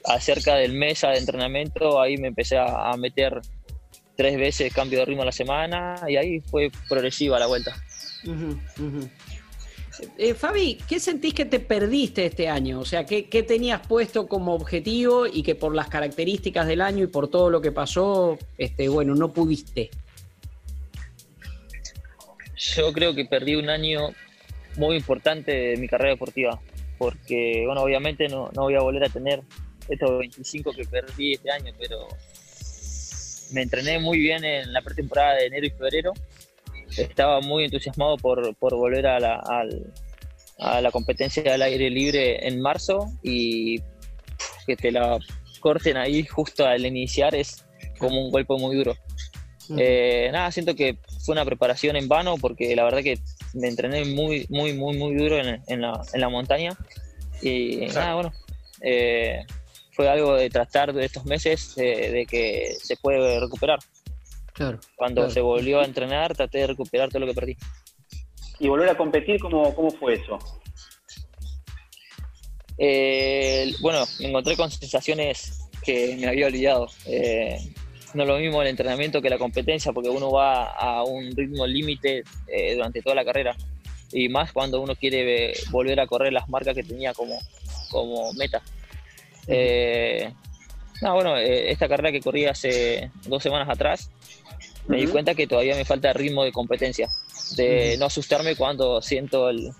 [0.08, 3.42] Acerca del mes de entrenamiento, ahí me empecé a, meter
[4.16, 7.76] tres veces cambio de ritmo a la semana y ahí fue progresiva la vuelta.
[10.18, 12.80] Eh, Fabi, ¿qué sentís que te perdiste este año?
[12.80, 17.08] O sea, ¿qué, tenías puesto como objetivo y que por las características del año y
[17.08, 19.90] por todo lo que pasó, este, bueno, no pudiste?
[22.56, 24.10] Yo creo que perdí un año
[24.78, 26.60] muy importante de mi carrera deportiva,
[26.98, 29.42] porque, bueno, obviamente no, no voy a volver a tener
[29.90, 32.08] estos 25 que perdí este año, pero
[33.52, 36.14] me entrené muy bien en la pretemporada de enero y febrero.
[36.98, 39.42] Estaba muy entusiasmado por, volver a la,
[40.60, 43.80] a la competencia del aire libre en marzo y
[44.66, 45.18] que te la
[45.60, 47.66] corten ahí justo al iniciar es
[47.98, 48.96] como un golpe muy duro.
[49.78, 53.20] Eh, nada, siento que fue una preparación en vano porque la verdad que
[53.54, 56.78] me entrené muy, muy, muy, muy duro en, la, montaña.
[57.42, 58.34] Y nada, bueno,
[58.82, 59.46] eh,
[59.98, 63.80] fue algo de tratar de estos meses de que se puede recuperar.
[64.96, 67.58] Cuando se volvió a entrenar, traté de recuperar todo lo que perdí.
[68.60, 70.40] ¿Y volver a competir, cómo, cómo fue eso?
[72.78, 76.88] Eh, bueno, me encontré con sensaciones que me había olvidado.
[77.06, 77.58] Eh,
[78.14, 81.66] no es lo mismo el entrenamiento que la competencia, porque uno va a un ritmo
[81.66, 83.56] límite eh, durante toda la carrera.
[84.12, 87.40] Y más cuando uno quiere volver a correr las marcas que tenía como,
[87.90, 88.62] como meta.
[89.48, 94.12] No, bueno, esta carrera que corrí hace dos semanas atrás,
[94.88, 97.10] me di cuenta que todavía me falta ritmo de competencia,
[97.56, 99.72] de no asustarme cuando siento el,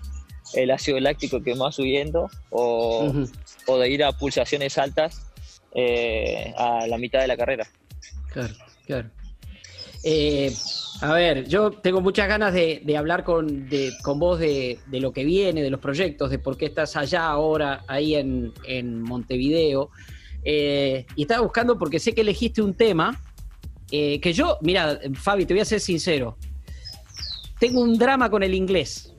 [0.70, 3.12] ácido láctico que me va subiendo o,
[3.80, 5.26] de ir a pulsaciones altas
[5.74, 7.66] eh, a la mitad de la carrera.
[8.32, 8.54] Claro,
[8.86, 9.10] claro.
[10.04, 10.52] Eh,
[11.00, 13.68] a ver, yo tengo muchas ganas de, hablar con,
[14.02, 17.84] con vos de, lo que viene, de los proyectos, de por qué estás allá ahora,
[17.86, 19.90] ahí en, Montevideo.
[20.44, 23.22] Eh, y estaba buscando porque sé que elegiste un tema
[23.90, 26.36] eh, que yo, mira, Fabi, te voy a ser sincero.
[27.58, 29.14] Tengo un drama con el inglés.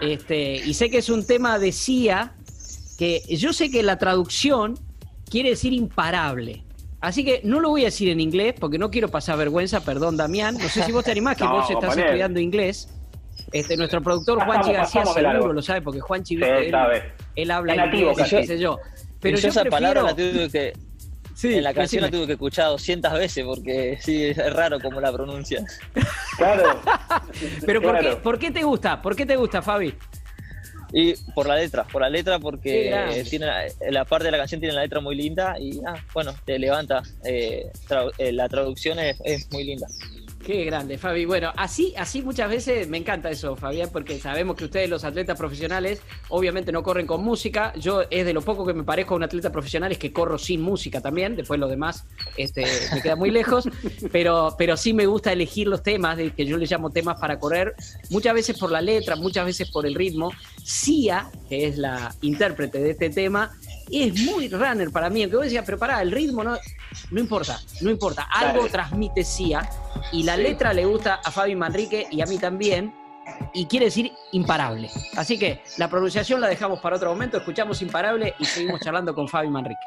[0.00, 2.34] Este, y sé que es un tema de CIA,
[2.98, 4.78] que yo sé que la traducción
[5.28, 6.64] quiere decir imparable.
[7.00, 10.16] Así que no lo voy a decir en inglés porque no quiero pasar vergüenza, perdón
[10.16, 10.58] Damián.
[10.58, 12.88] No sé si vos te animás que vos estás estudiando inglés.
[13.52, 16.42] Este, nuestro productor Juanchi García seguro lo sabe porque Juanchi sí,
[17.36, 18.78] él, habla inglés, qué sé yo.
[19.18, 20.72] Pero yo, esa palabra la tuve que,
[21.40, 25.00] Sí, en la canción la tuve que escuchar 200 veces porque sí, es raro como
[25.00, 25.64] la pronuncia.
[26.36, 26.78] Claro.
[27.64, 27.80] Pero
[28.22, 29.00] ¿por, Qué, te gusta?
[29.00, 29.94] ¿Por qué te gusta, Fabi?
[30.92, 33.46] Y por la letra, por la letra porque tiene
[33.90, 37.02] la, parte de la canción tiene la letra muy linda y ah, bueno, te levanta.
[37.24, 37.70] Eh,
[38.18, 39.86] eh, la traducción es muy linda.
[40.44, 41.26] Qué grande, Fabi.
[41.26, 45.36] Bueno, así, así muchas veces me encanta eso, Fabián, porque sabemos que ustedes, los atletas
[45.36, 46.00] profesionales,
[46.30, 47.74] obviamente no corren con música.
[47.76, 50.38] Yo es de lo poco que me parezco a un atleta profesional es que corro
[50.38, 51.36] sin música también.
[51.36, 52.06] Después lo demás
[52.38, 53.68] este, me queda muy lejos.
[54.12, 57.74] Pero, pero sí me gusta elegir los temas, que yo les llamo temas para correr,
[58.08, 60.32] muchas veces por la letra, muchas veces por el ritmo.
[60.64, 63.52] Sia, que es la intérprete de este tema,
[63.90, 65.26] es muy runner para mí.
[65.28, 66.56] Que vos decías, pero pará, el ritmo no,
[67.10, 68.28] no importa, no importa.
[68.30, 69.68] Algo transmite Sia
[70.12, 72.94] y la letra le gusta a Fabi Manrique y a mí también.
[73.54, 74.90] Y quiere decir imparable.
[75.16, 77.36] Así que la pronunciación la dejamos para otro momento.
[77.36, 79.80] Escuchamos imparable y seguimos charlando con Fabi Manrique.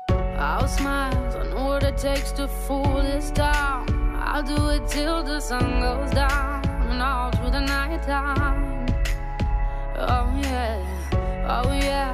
[11.56, 12.14] Oh yeah,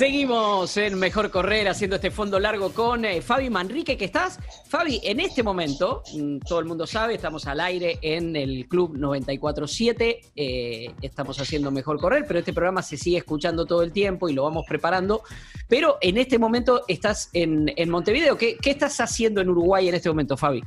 [0.00, 4.38] Seguimos en Mejor Correr haciendo este fondo largo con eh, Fabi Manrique, que estás.
[4.66, 8.96] Fabi, en este momento, mm, todo el mundo sabe, estamos al aire en el Club
[8.96, 14.30] 947, eh, estamos haciendo Mejor Correr, pero este programa se sigue escuchando todo el tiempo
[14.30, 15.20] y lo vamos preparando.
[15.68, 18.38] Pero en este momento estás en, en Montevideo.
[18.38, 20.64] ¿Qué, ¿Qué estás haciendo en Uruguay en este momento, Fabi?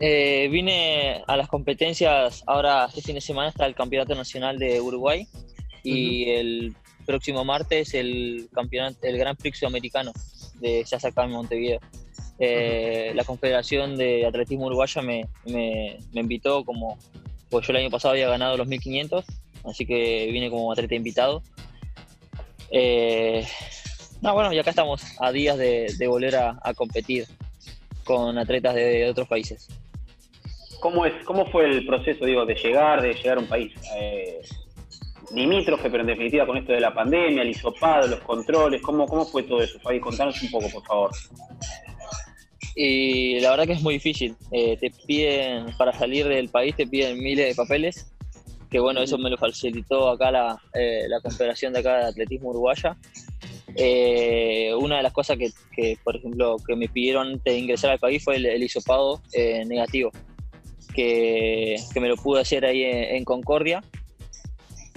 [0.00, 4.80] Eh, vine a las competencias, ahora este fin de semana está el Campeonato Nacional de
[4.80, 5.28] Uruguay
[5.84, 6.74] y el
[7.06, 10.12] próximo martes el campeonato, el Gran Prix Sudamericano
[10.60, 11.80] de se hace acá en Montevideo.
[12.38, 16.98] Eh, La Confederación de Atletismo Uruguaya me, me- invitó como,
[17.48, 19.24] pues yo el año pasado había ganado los 1500,
[19.64, 21.42] así que vine como atleta invitado.
[22.70, 23.46] Eh,
[24.20, 27.26] no, bueno, y acá estamos a días de, volver a, a competir
[28.04, 29.68] con atletas de otros países.
[30.80, 33.72] ¿Cómo, es, ¿Cómo fue el proceso, digo, de llegar, de llegar a un país?
[33.98, 34.40] Eh,
[35.34, 39.24] limítrofe, pero en definitiva con esto de la pandemia, el hisopado, los controles, ¿cómo, cómo
[39.24, 39.78] fue todo eso?
[39.80, 41.10] Fabi, contanos un poco, por favor.
[42.78, 44.36] Y la verdad que es muy difícil.
[44.52, 48.12] Eh, te piden, para salir del país, te piden miles de papeles.
[48.70, 52.50] Que bueno, eso me lo facilitó acá la, eh, la Confederación de acá de Atletismo
[52.50, 52.96] Uruguaya.
[53.76, 57.92] Eh, una de las cosas que, que, por ejemplo, que me pidieron antes de ingresar
[57.92, 59.22] al país fue el, el hisopado
[59.66, 60.10] negativo,
[60.94, 63.82] que, que me lo pude hacer ahí en, en Concordia.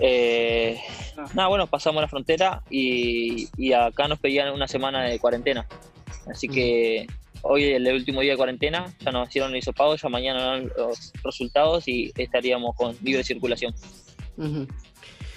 [0.01, 0.79] Eh,
[1.33, 5.67] nada, bueno, pasamos la frontera y, y acá nos pedían una semana de cuarentena.
[6.29, 7.07] Así que
[7.41, 10.71] hoy es el último día de cuarentena, ya nos hicieron el hisopado, ya mañana dan
[10.77, 13.73] los resultados y estaríamos con libre circulación.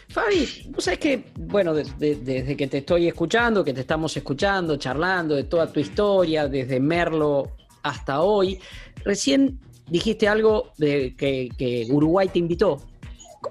[0.08, 4.14] Fabi, vos sabés que, bueno, de- de- desde que te estoy escuchando, que te estamos
[4.16, 7.52] escuchando, charlando de toda tu historia, desde Merlo
[7.82, 8.58] hasta hoy,
[9.04, 9.58] recién
[9.88, 12.80] dijiste algo de que, que Uruguay te invitó.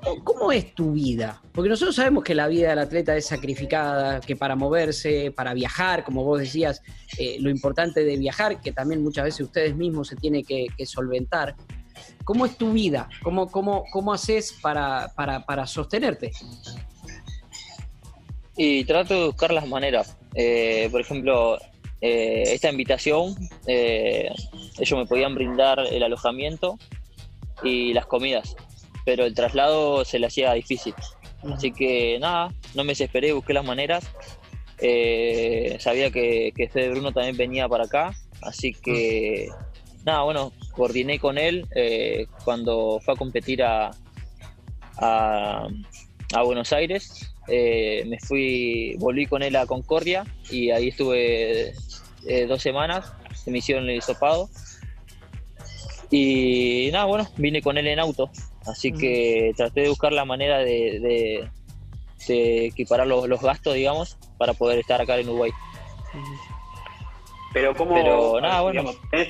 [0.04, 1.42] ¿Cómo, cómo es tu vida?
[1.52, 6.04] Porque nosotros sabemos que la vida del atleta es sacrificada, que para moverse, para viajar,
[6.04, 6.82] como vos decías,
[7.18, 10.86] eh, lo importante de viajar, que también muchas veces ustedes mismos se tiene que, que
[10.86, 11.56] solventar.
[12.24, 13.10] ¿Cómo es tu vida?
[13.24, 16.32] ¿Cómo, cómo, cómo haces para, para, para sostenerte?
[18.56, 20.18] Y trato de buscar las maneras.
[20.36, 21.58] Eh, por ejemplo,
[22.02, 23.36] eh, esta invitación,
[23.68, 24.30] eh,
[24.80, 26.78] ellos me podían brindar el alojamiento
[27.64, 28.56] y las comidas,
[29.06, 30.94] pero el traslado se le hacía difícil.
[31.54, 34.10] Así que nada, no me desesperé, busqué las maneras.
[34.80, 39.48] Eh, sabía que, que Fede Bruno también venía para acá, así que
[40.06, 43.92] nada, bueno, coordiné con él eh, cuando fue a competir a,
[44.98, 45.68] a,
[46.34, 47.34] a Buenos Aires.
[47.48, 51.74] Eh, me fui, volví con él a Concordia y ahí estuve
[52.48, 53.14] dos semanas.
[53.34, 54.50] Se me hicieron el hisopado.
[56.12, 58.30] Y nada, bueno, vine con él en auto.
[58.66, 61.50] Así que traté de buscar la manera de, de-
[62.28, 65.52] de equiparar los, los gastos, digamos, para poder estar acá en Uruguay.
[67.54, 68.82] Pero cómo, Pero, nada, bueno.
[68.82, 69.30] digamos, ¿tenés,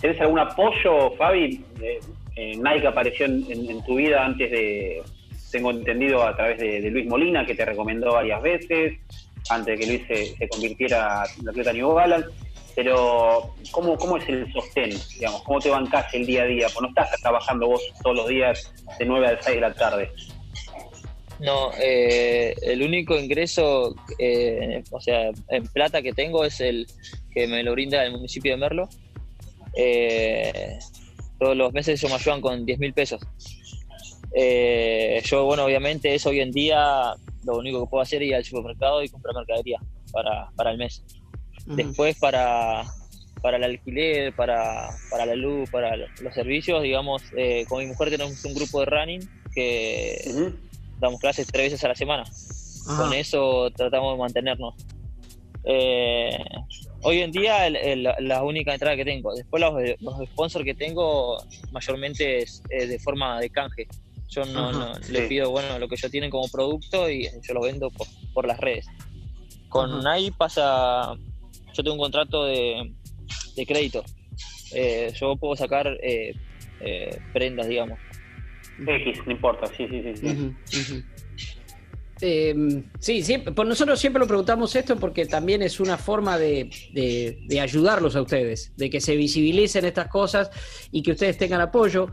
[0.00, 1.64] tenés algún apoyo, Fabi?
[1.82, 2.00] Eh,
[2.36, 5.02] eh, Nike apareció en, en- en tu vida antes de,
[5.52, 8.98] tengo entendido, a través de, de Luis Molina, que te recomendó varias veces,
[9.50, 12.28] antes de que Luis se, se convirtiera en atleta New Balance.
[12.76, 14.90] Pero, ¿cómo, ¿cómo es el sostén?
[15.14, 16.66] Digamos, ¿Cómo te bancás el día a día?
[16.68, 20.10] Pues no estás trabajando vos todos los días de 9 a 6 de la tarde.
[21.40, 26.86] No, eh, el único ingreso, eh, o sea, en plata que tengo es el
[27.32, 28.88] que me lo brinda el municipio de Merlo.
[29.74, 30.78] Eh,
[31.38, 33.22] todos los meses ellos me ayudan con 10 mil pesos.
[34.34, 37.14] Eh, yo, bueno, obviamente eso hoy en día
[37.44, 39.78] lo único que puedo hacer es ir al supermercado y comprar mercadería
[40.12, 41.02] para, para el mes.
[41.76, 42.84] Después para,
[43.42, 48.10] para el alquiler, para, para la luz, para los servicios, digamos, eh, con mi mujer
[48.10, 49.20] tenemos un grupo de running
[49.54, 50.52] que Ujú.
[50.98, 52.24] damos clases tres veces a la semana.
[52.88, 53.02] Ajá.
[53.02, 54.74] Con eso tratamos de mantenernos.
[55.64, 56.30] Eh,
[57.02, 59.34] hoy en día el- el- la, única entrada que tengo.
[59.34, 61.36] Después los, los sponsors que tengo
[61.70, 63.86] mayormente es, es de forma de canje.
[64.28, 65.12] Yo no, Ajá, no- sí.
[65.12, 68.46] les pido bueno lo que yo tienen como producto y yo lo vendo por, por
[68.46, 68.86] las redes.
[69.68, 70.16] Con Ajá.
[70.16, 71.14] Nike pasa,
[71.72, 72.92] yo tengo un contrato de,
[73.56, 74.04] de crédito.
[74.72, 76.34] Eh, yo puedo sacar eh,
[76.80, 77.98] eh, prendas, digamos.
[78.86, 80.54] X, no importa, sí, sí, sí.
[80.64, 81.04] sí.
[82.22, 82.54] Eh,
[82.98, 87.38] sí, siempre, por nosotros siempre lo preguntamos esto porque también es una forma de, de-
[87.46, 90.50] de ayudarlos a ustedes, de que se visibilicen estas cosas
[90.92, 92.10] y que ustedes tengan apoyo.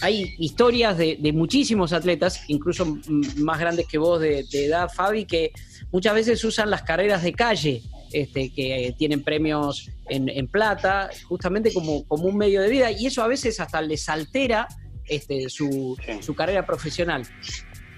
[0.00, 2.98] Hay historias de, de muchísimos atletas, incluso
[3.36, 5.50] más grandes que vos de, de edad, Fabi, que
[5.90, 7.82] muchas veces usan las carreras de calle,
[8.14, 13.06] este, que tienen premios en, en plata, justamente como, como un medio de vida, y
[13.06, 14.68] eso a veces hasta les altera
[15.06, 17.26] este, su, su carrera profesional.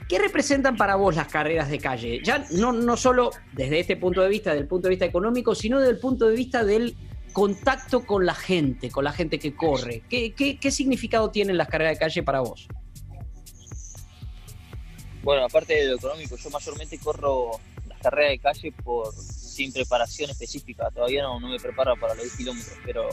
[0.08, 2.20] ¿Qué representan para vos las carreras de calle?
[2.24, 5.78] Ya no, no solo desde este punto de vista, del punto de vista económico, sino
[5.78, 6.96] desde el punto de vista del
[7.32, 10.02] contacto con la gente, con la gente que corre.
[10.08, 12.68] ¿Qué, qué, qué significado tienen las carreras de calle para vos?
[15.22, 17.58] Bueno, aparte de lo económico, yo mayormente corro
[17.88, 19.12] las carreras de calle por
[19.56, 20.90] sin preparación específica.
[20.90, 23.08] Todavía no, no me preparo para los 10 kilómetros, pero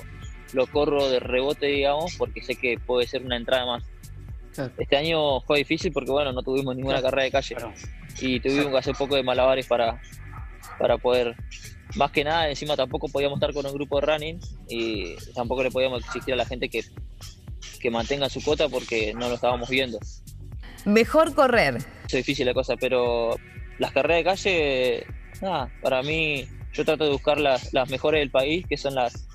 [0.54, 3.84] lo corro de rebote, digamos, porque sé que puede ser una entrada más.
[4.54, 4.72] Claro.
[4.78, 7.08] Este año fue difícil porque, bueno, no tuvimos ninguna Claro.
[7.10, 7.74] carrera de calle Claro.
[8.22, 10.00] y tuvimos que hacer poco de malabares para,
[10.78, 11.36] para poder.
[11.96, 14.40] Más que nada, encima tampoco podíamos estar con un grupo de running
[14.70, 16.82] y tampoco le podíamos exigir a la gente que,
[17.80, 20.00] que mantenga su cuota porque no lo estábamos viendo
[20.86, 21.78] Mejor correr.
[22.08, 23.36] es difícil la cosa, pero
[23.80, 25.08] las carreras de calle,
[25.44, 29.28] nada, para mí yo trato de buscar las, las mejores del país, que son las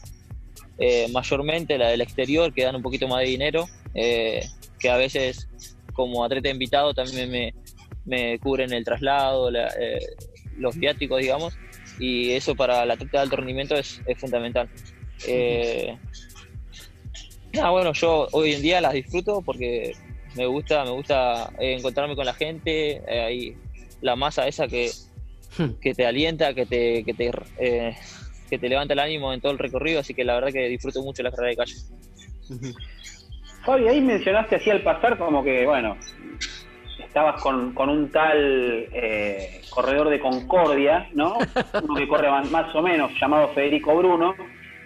[0.79, 4.41] eh, mayormente las del exterior, que dan un poquito más de dinero, eh,
[4.79, 5.49] que a veces
[5.93, 7.55] como atleta invitado también me,
[8.05, 10.01] me cubren el traslado, la- eh,
[10.57, 11.59] los viáticos, digamos,
[11.99, 14.69] y eso para el atleta de alto rendimiento es, es fundamental.
[15.27, 15.97] Eh,
[17.53, 19.93] nada, bueno, yo hoy en día las disfruto porque
[20.37, 23.57] me gusta, me gusta encontrarme con la gente, ahí
[24.01, 24.91] la masa esa que,
[25.81, 27.95] que te alienta, que te, que te eh,
[28.49, 31.03] que te levanta el ánimo en todo el recorrido, así que la verdad que disfruto
[31.03, 31.75] mucho la carrera de calle.
[33.65, 35.97] Fabi, ahí mencionaste así al pasar como que, bueno,
[37.05, 41.37] estabas con, con un tal eh, corredor de Concordia, ¿no?
[41.83, 44.35] Uno que corre más, más o menos, llamado Federico Bruno.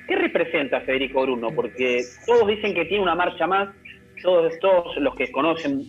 [0.08, 1.50] ¿Qué representa Federico Bruno?
[1.54, 3.68] Porque todos dicen que tiene una marcha más,
[4.22, 5.84] todos, todos los que conocen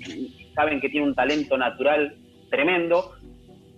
[0.54, 2.16] saben que tiene un talento natural
[2.50, 3.14] tremendo.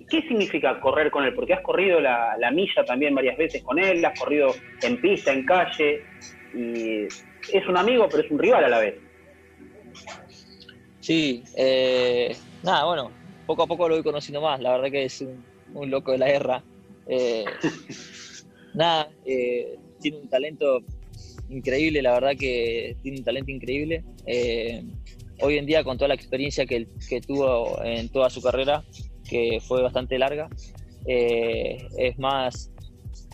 [0.10, 1.34] ¿Qué significa correr con él?
[1.34, 5.34] Porque has corrido la, la milla también varias veces con él, has corrido en pista,
[5.34, 6.04] en calle,
[6.54, 7.06] y
[7.52, 8.96] es un amigo, pero es un rival a la vez.
[11.00, 13.12] Sí, eh, nada, bueno,
[13.46, 15.44] poco a poco lo voy conociendo más, la verdad que es un,
[15.74, 16.64] un loco de la guerra.
[17.08, 17.46] Eh,
[18.74, 20.82] nada, eh, tiene un talento
[21.50, 24.04] increíble, la verdad que tiene un talento increíble.
[24.26, 24.84] Eh,
[25.42, 28.84] hoy en día, con toda la experiencia que, que tuvo en toda su carrera,
[29.28, 30.50] que fue bastante larga,
[31.08, 32.72] eh, es más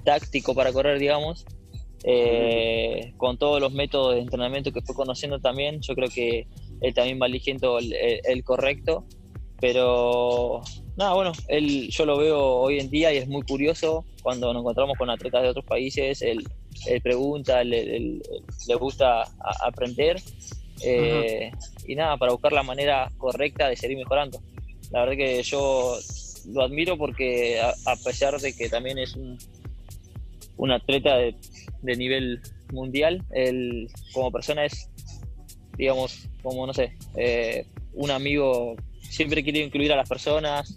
[0.03, 1.45] táctico para correr, digamos.
[2.03, 6.47] Eh, con todos los métodos de entrenamiento que fue conociendo también, yo creo que
[6.81, 9.05] él también va eligiendo el, el- el correcto.
[9.59, 10.61] Pero
[10.97, 14.61] nada, bueno, él yo lo veo hoy en día y es muy curioso cuando nos
[14.63, 16.43] encontramos con atletas de otros países, él,
[16.87, 18.21] él pregunta, él- él- él-
[18.67, 20.17] le gusta a- aprender.
[20.83, 21.51] eh,
[21.87, 24.39] y nada, para buscar la manera correcta de seguir mejorando.
[24.91, 25.97] La verdad que yo
[26.49, 29.37] lo admiro porque a, pesar de que también es un,
[30.71, 31.35] atleta de,
[31.97, 34.89] nivel mundial, él como persona es
[35.77, 40.75] digamos, como no sé, eh, un amigo siempre quiere incluir a las personas.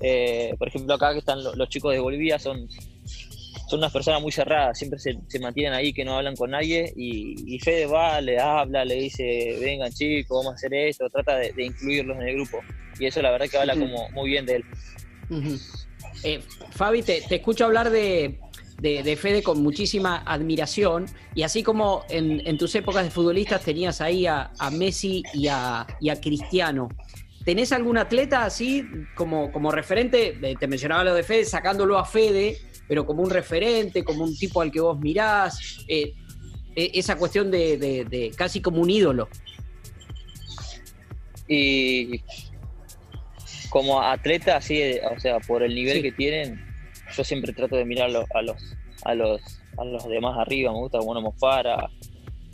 [0.00, 2.66] Eh, por ejemplo, acá que están lo- los chicos de Bolivia, son,
[3.68, 6.92] son unas personas muy cerradas, siempre se, se mantienen ahí que no hablan con nadie.
[6.96, 11.36] Y, y Fede va, le habla, le dice, vengan chicos, vamos a hacer esto, trata
[11.36, 12.60] de incluirlos en el grupo.
[13.00, 14.64] Y eso la verdad que habla como muy bien de él.
[16.22, 16.40] Eh,
[16.72, 18.38] Fabi, te, te escucho hablar de,
[18.80, 23.62] de, de Fede con muchísima admiración y así como en, en tus épocas de futbolistas
[23.64, 26.88] tenías ahí a, a Messi y a, y a Cristiano.
[27.44, 28.84] ¿Tenés algún atleta así
[29.14, 30.38] como, como referente?
[30.42, 34.36] Eh, Te mencionaba lo de Fede, sacándolo a Fede, pero como un referente, como un
[34.36, 36.12] tipo al que vos mirás, eh,
[36.76, 39.28] esa cuestión de, de- de casi como un ídolo.
[41.48, 42.20] Y
[43.70, 46.02] como atleta, así, eh, o sea, por el nivel Sí.
[46.02, 46.60] que tienen,
[47.16, 48.26] yo siempre trato de mirar a los
[49.04, 51.88] a los a los demás arriba, me gusta una Mofara,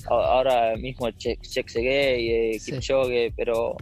[0.09, 2.61] ahora mismo Check Segay, eh.
[2.65, 3.77] Kipchoge, pero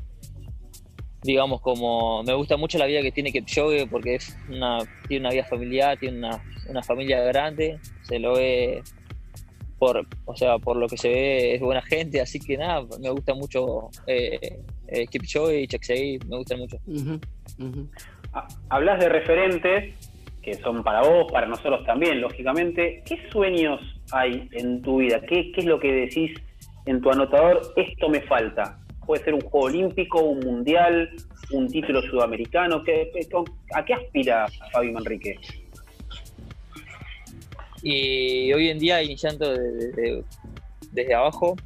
[1.22, 4.78] digamos como me gusta mucho la vida que tiene Kipchoge porque es una,
[5.09, 8.82] tiene una vida familiar, tiene una, una familia grande, se lo ve
[9.78, 13.11] por, o sea, por lo que se ve es buena gente, así que nada, me
[13.11, 16.78] gusta mucho eh, eh, Kipchoge y Chepsegei, me gustan mucho.
[18.68, 19.95] Hablas de referentes
[20.43, 23.03] que son para vos, para nosotros también, lógicamente.
[23.07, 23.80] ¿Qué sueños
[24.12, 25.20] hay en tu vida?
[25.22, 26.32] ¿Qué, qué es lo que decís
[26.87, 27.62] en tu anotador?
[27.76, 28.78] Esto me falta.
[29.07, 31.11] Puede ser un juego olímpico, un mundial,
[31.53, 32.82] un título sudamericano.
[32.85, 35.37] ¿Qué, qué- con- ¿A qué aspira Fabi Manrique?
[37.82, 40.24] Y hoy en día, iniciando desde, desde-
[40.93, 41.57] desde abajo,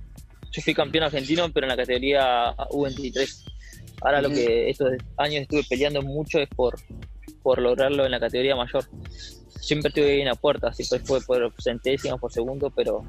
[0.51, 3.45] yo fui campeón argentino, pero en la categoría U23.
[4.01, 6.77] Ahora lo que estos años estuve peleando mucho es por,
[7.43, 8.85] por lograrlo en la categoría mayor.
[9.61, 13.05] Siempre estuve ahí en la puerta, así pues fue por centésimas por segundo, pero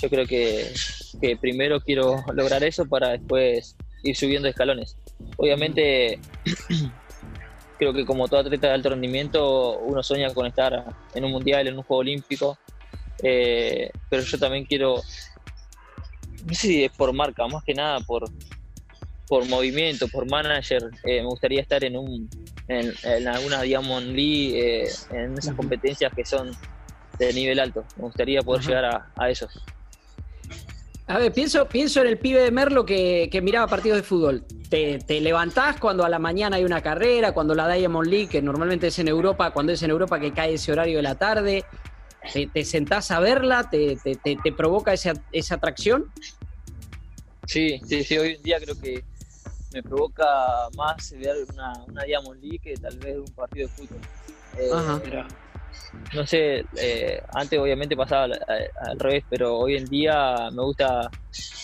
[0.00, 0.72] yo creo que,
[1.20, 4.96] que primero quiero lograr eso para después ir subiendo escalones.
[5.36, 6.18] Obviamente,
[7.78, 10.84] creo que como todo atleta de alto rendimiento, uno sueña con estar
[11.14, 12.58] en un mundial, en un juego olímpico,
[13.22, 15.02] eh, pero yo también quiero,
[16.46, 18.24] no sé si es por marca, más que nada por,
[19.28, 22.28] por movimiento, por manager, eh, me gustaría estar en un
[22.68, 26.50] en, en alguna Diamond League, eh, en esas competencias que son
[27.18, 27.84] de nivel alto.
[27.96, 28.68] Me gustaría poder Ajá.
[28.68, 29.64] llegar a, a esos.
[31.06, 34.44] A ver, pienso, pienso en el pibe de Merlo que, que miraba partidos de fútbol.
[34.68, 38.40] Te, te levantás cuando a la mañana hay una carrera, cuando la Diamond League, que
[38.40, 41.64] normalmente es en Europa, cuando es en Europa que cae ese horario de la tarde,
[42.32, 46.06] te, te sentás a verla, te, te- te- provoca esa, esa atracción.
[47.46, 49.02] Sí, sí, sí, hoy en día creo que
[49.72, 54.00] me provoca más ver una, una Diamond League que tal vez un partido de fútbol.
[54.58, 55.00] Eh, Ajá.
[56.12, 60.62] No sé, eh, antes obviamente pasaba al, al- al revés, pero hoy en día me
[60.62, 61.08] gusta,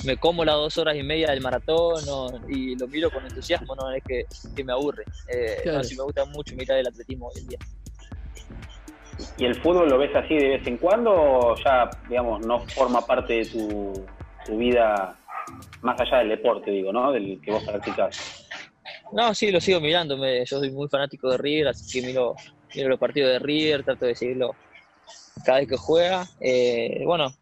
[0.04, 2.28] me como las dos horas y media del maratón ¿no?
[2.48, 5.04] y lo miro con entusiasmo, no es que, que me aburre.
[5.28, 5.78] Eh, Claro.
[5.78, 7.58] no, sí me gusta mucho mirar el atletismo hoy en día.
[9.38, 13.06] ¿Y el fútbol lo ves así de vez en cuando o ya, digamos, no forma
[13.06, 14.06] parte de tu,
[14.46, 15.18] tu vida
[15.82, 17.12] más allá del deporte, digo, ¿no?
[17.12, 18.16] Del que vos practicás.
[19.12, 22.34] No, sí, lo sigo mirando, me- yo soy muy fanático de River, así que miro,
[22.74, 24.56] miro los partidos de River, trato de seguirlo
[25.44, 26.28] cada vez que juega.
[26.40, 27.32] Eh, bueno,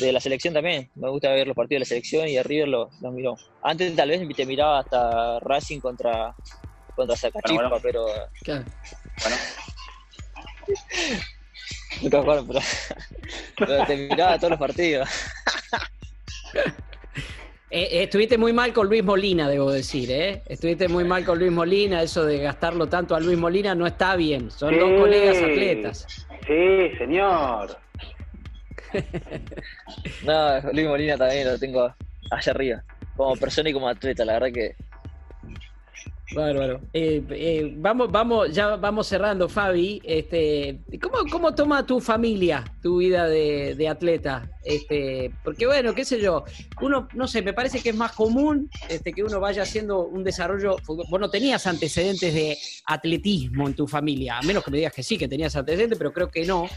[0.00, 2.68] de la selección también, me gusta ver los partidos de la selección y de River
[2.68, 3.36] los los miro.
[3.62, 6.34] Antes tal vez te miraba hasta Racing contra,
[6.94, 7.14] contra
[7.44, 7.80] Bueno, bueno.
[7.82, 8.06] pero
[8.42, 8.64] Claro.
[9.22, 9.36] Bueno,
[12.02, 12.60] nunca jugaron, pero,
[13.58, 15.08] pero te miraba todos los partidos.
[17.72, 20.42] Eh, eh, estuviste muy mal con Luis Molina, debo decir, ¿eh?
[20.46, 24.16] Estuviste muy mal con Luis Molina, eso de gastarlo tanto a Luis Molina no está
[24.16, 26.26] bien, son dos colegas atletas.
[26.48, 27.78] sí, señor.
[30.24, 31.94] No, Luis Molina también lo tengo
[32.32, 32.82] allá arriba,
[33.16, 34.74] como persona y como atleta, la verdad que
[36.34, 36.80] Bárbaro.
[36.92, 40.00] Eh, eh, vamos, vamos, ya vamos cerrando, Fabi.
[40.04, 44.48] Este, ¿cómo, ¿Cómo toma tu familia tu vida de, atleta?
[44.62, 46.44] Este, porque bueno, qué sé yo,
[46.80, 50.22] uno, no sé, me parece que es más común este, que uno vaya haciendo un
[50.22, 50.76] desarrollo.
[50.86, 52.56] Vos no tenías antecedentes de
[52.86, 56.12] atletismo en tu familia, a menos que me digas que sí, que tenías antecedentes, pero
[56.12, 56.68] creo que no.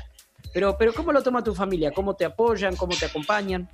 [0.53, 1.91] Pero, pero ¿cómo lo toma tu familia?
[1.91, 2.75] ¿Cómo te apoyan?
[2.75, 3.69] ¿Cómo te acompañan?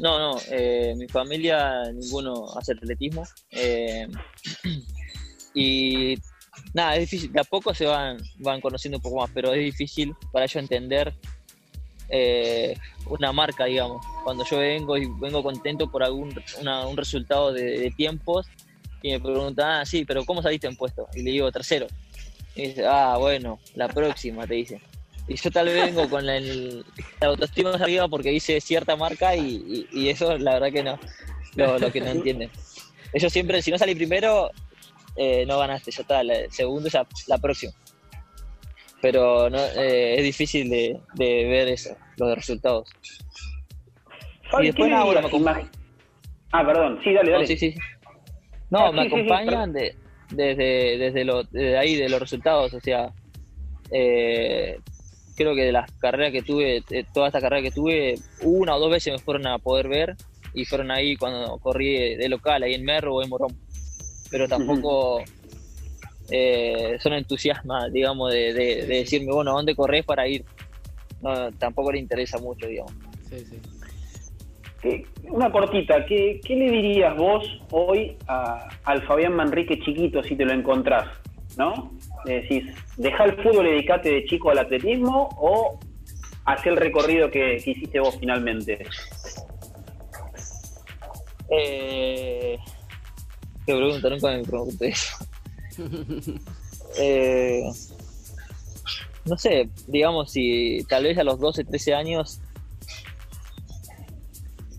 [0.00, 3.24] No, no, eh, mi familia ninguno hace atletismo.
[3.50, 4.06] eh,
[5.54, 6.16] y
[6.74, 9.64] nada, es difícil, de a poco se van, van conociendo un poco más, pero es
[9.64, 11.14] difícil para ellos entender
[12.08, 12.76] eh,
[13.06, 14.04] una marca, digamos.
[14.24, 16.34] Cuando yo vengo y vengo contento por algún
[16.88, 18.46] un resultado de, de tiempos
[19.02, 21.06] y me preguntan, ah, sí, pero ¿cómo saliste en puesto?
[21.14, 21.86] Y le digo, tercero.
[22.54, 24.80] Y dice, ah, bueno, la próxima, te dice.
[25.28, 26.84] Y yo tal vez vengo con el,
[27.20, 30.98] la autoestima arriba porque hice cierta marca y, y- y eso la verdad que no,
[31.54, 32.50] lo, lo que no entienden.
[33.12, 34.50] Ellos siempre, si no salí primero,
[35.16, 36.94] eh, no ganaste, ya está, la, segundo es
[37.26, 37.72] la, próxima.
[39.02, 42.90] Pero no, eh, es difícil de, de ver eso, los resultados.
[44.60, 45.22] Y después ¿qué nada, dirías?
[45.22, 45.28] me
[46.52, 47.46] Ah, perdón, sí, dale, No, dale.
[47.46, 47.74] sí, sí.
[48.70, 49.94] No, Ah, me sí, sí, sí, acompañan de,
[50.30, 52.72] desde, desde, lo, desde ahí, de los resultados.
[52.72, 53.12] O sea,
[53.90, 54.78] eh,
[55.38, 58.80] creo que de las carreras que tuve, de toda esta carrera que tuve, una o
[58.80, 60.16] dos veces me fueron a poder ver
[60.52, 63.56] y fueron ahí cuando corrí de local, ahí en Merro o en Morón.
[64.30, 65.22] Pero tampoco
[66.30, 70.44] eh, son entusiasmas, digamos, de, de- de decirme, bueno, ¿dónde corres para ir?
[71.22, 72.92] No, tampoco le interesa mucho, digamos.
[73.30, 73.58] Sí, sí.
[74.82, 80.36] ¿Qué- Una cortita, ¿qué, qué le dirías vos hoy a- al Fabián Manrique chiquito si
[80.36, 81.06] te lo encontrás?
[81.56, 81.92] ¿No?
[82.24, 82.64] Le decís,
[82.96, 85.78] deja el fútbol y dedicate de chico al atletismo o
[86.44, 88.86] hacer el recorrido que, que hiciste vos finalmente.
[91.50, 92.58] Eh,
[93.66, 95.16] qué pregunta, nunca me pregunté eso.
[97.00, 97.62] Eh,
[99.24, 102.40] no sé, digamos, si tal vez a los 12, 13 años,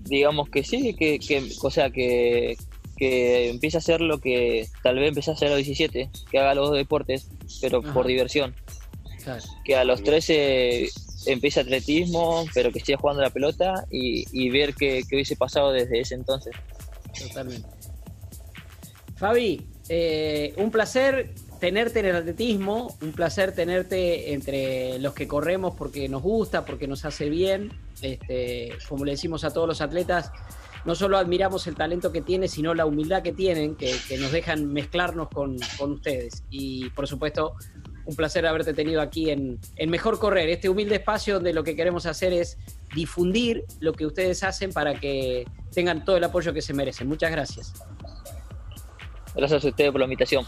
[0.01, 2.57] digamos que sí, que, que o sea, que,
[2.99, 6.39] que empiece a hacer lo que tal vez empiece a hacer a los 17, que
[6.39, 7.29] haga los dos deportes,
[7.61, 7.93] pero Ajá.
[7.93, 8.53] por diversión.
[9.23, 9.43] Claro.
[9.63, 10.89] Que a los 13
[11.27, 15.71] empiece atletismo, pero que siga jugando la pelota y, y ver qué, qué hubiese pasado
[15.71, 16.53] desde ese entonces.
[17.17, 17.67] Totalmente.
[19.15, 25.75] Fabi, eh, un placer tenerte en el atletismo, un placer tenerte entre los que corremos
[25.75, 27.71] porque nos gusta, porque nos hace bien.
[28.01, 30.31] Este, como le decimos a todos los atletas,
[30.89, 34.73] no solo admiramos el talento que tienen, sino la humildad que tienen, que, nos dejan
[34.73, 36.43] mezclarnos con, con ustedes.
[36.49, 37.53] Y por supuesto,
[38.05, 41.75] un placer haberte tenido aquí en, en Mejor Correr, este humilde espacio donde lo que
[41.75, 42.57] queremos hacer es
[42.95, 47.07] difundir lo que ustedes hacen para que tengan todo el apoyo que se merecen.
[47.07, 47.71] Muchas gracias.
[49.35, 50.43] Gracias a ustedes por la invitación.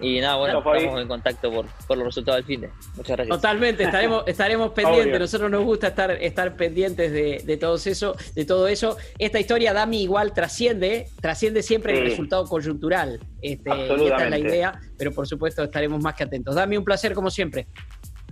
[0.00, 0.78] Y nada, bueno, Fabi.
[0.78, 2.70] estamos en contacto por, por los resultados del fin de.
[2.96, 3.36] Muchas gracias.
[3.36, 5.06] Totalmente, estaremos, estaremos pendientes.
[5.06, 5.18] Obvio.
[5.18, 8.96] Nosotros nos gusta estar, estar pendientes de, de todo eso, de todo eso.
[9.18, 13.20] Esta historia, Dami, igual trasciende, trasciende siempre el resultado coyuntural.
[13.40, 14.48] Este, y esta es la Absolutamente.
[14.48, 16.54] idea, pero por supuesto estaremos más que atentos.
[16.54, 17.66] Dami, un placer como siempre.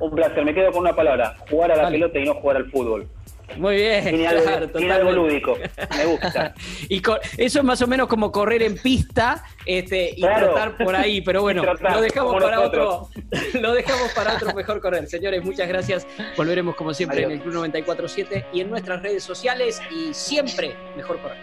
[0.00, 2.70] Un placer, me quedo con una palabra, jugar a la pelota y no jugar al
[2.70, 3.08] fútbol.
[3.56, 5.34] Muy bien, Tiene algo, claro, tiene algo totalmente.
[5.34, 5.58] lúdico,
[5.96, 6.54] me gusta.
[6.88, 7.02] Y
[7.38, 10.52] eso es más o menos como correr en pista este, y Claro.
[10.52, 13.08] tratar por ahí, pero bueno, lo dejamos para nosotros.
[13.10, 13.30] otro,
[13.60, 15.06] lo dejamos para otro mejor correr.
[15.06, 16.06] Señores, muchas gracias.
[16.36, 17.30] Volveremos como siempre Adiós.
[17.32, 21.38] en el Club 947 y en nuestras redes sociales y siempre mejor correr.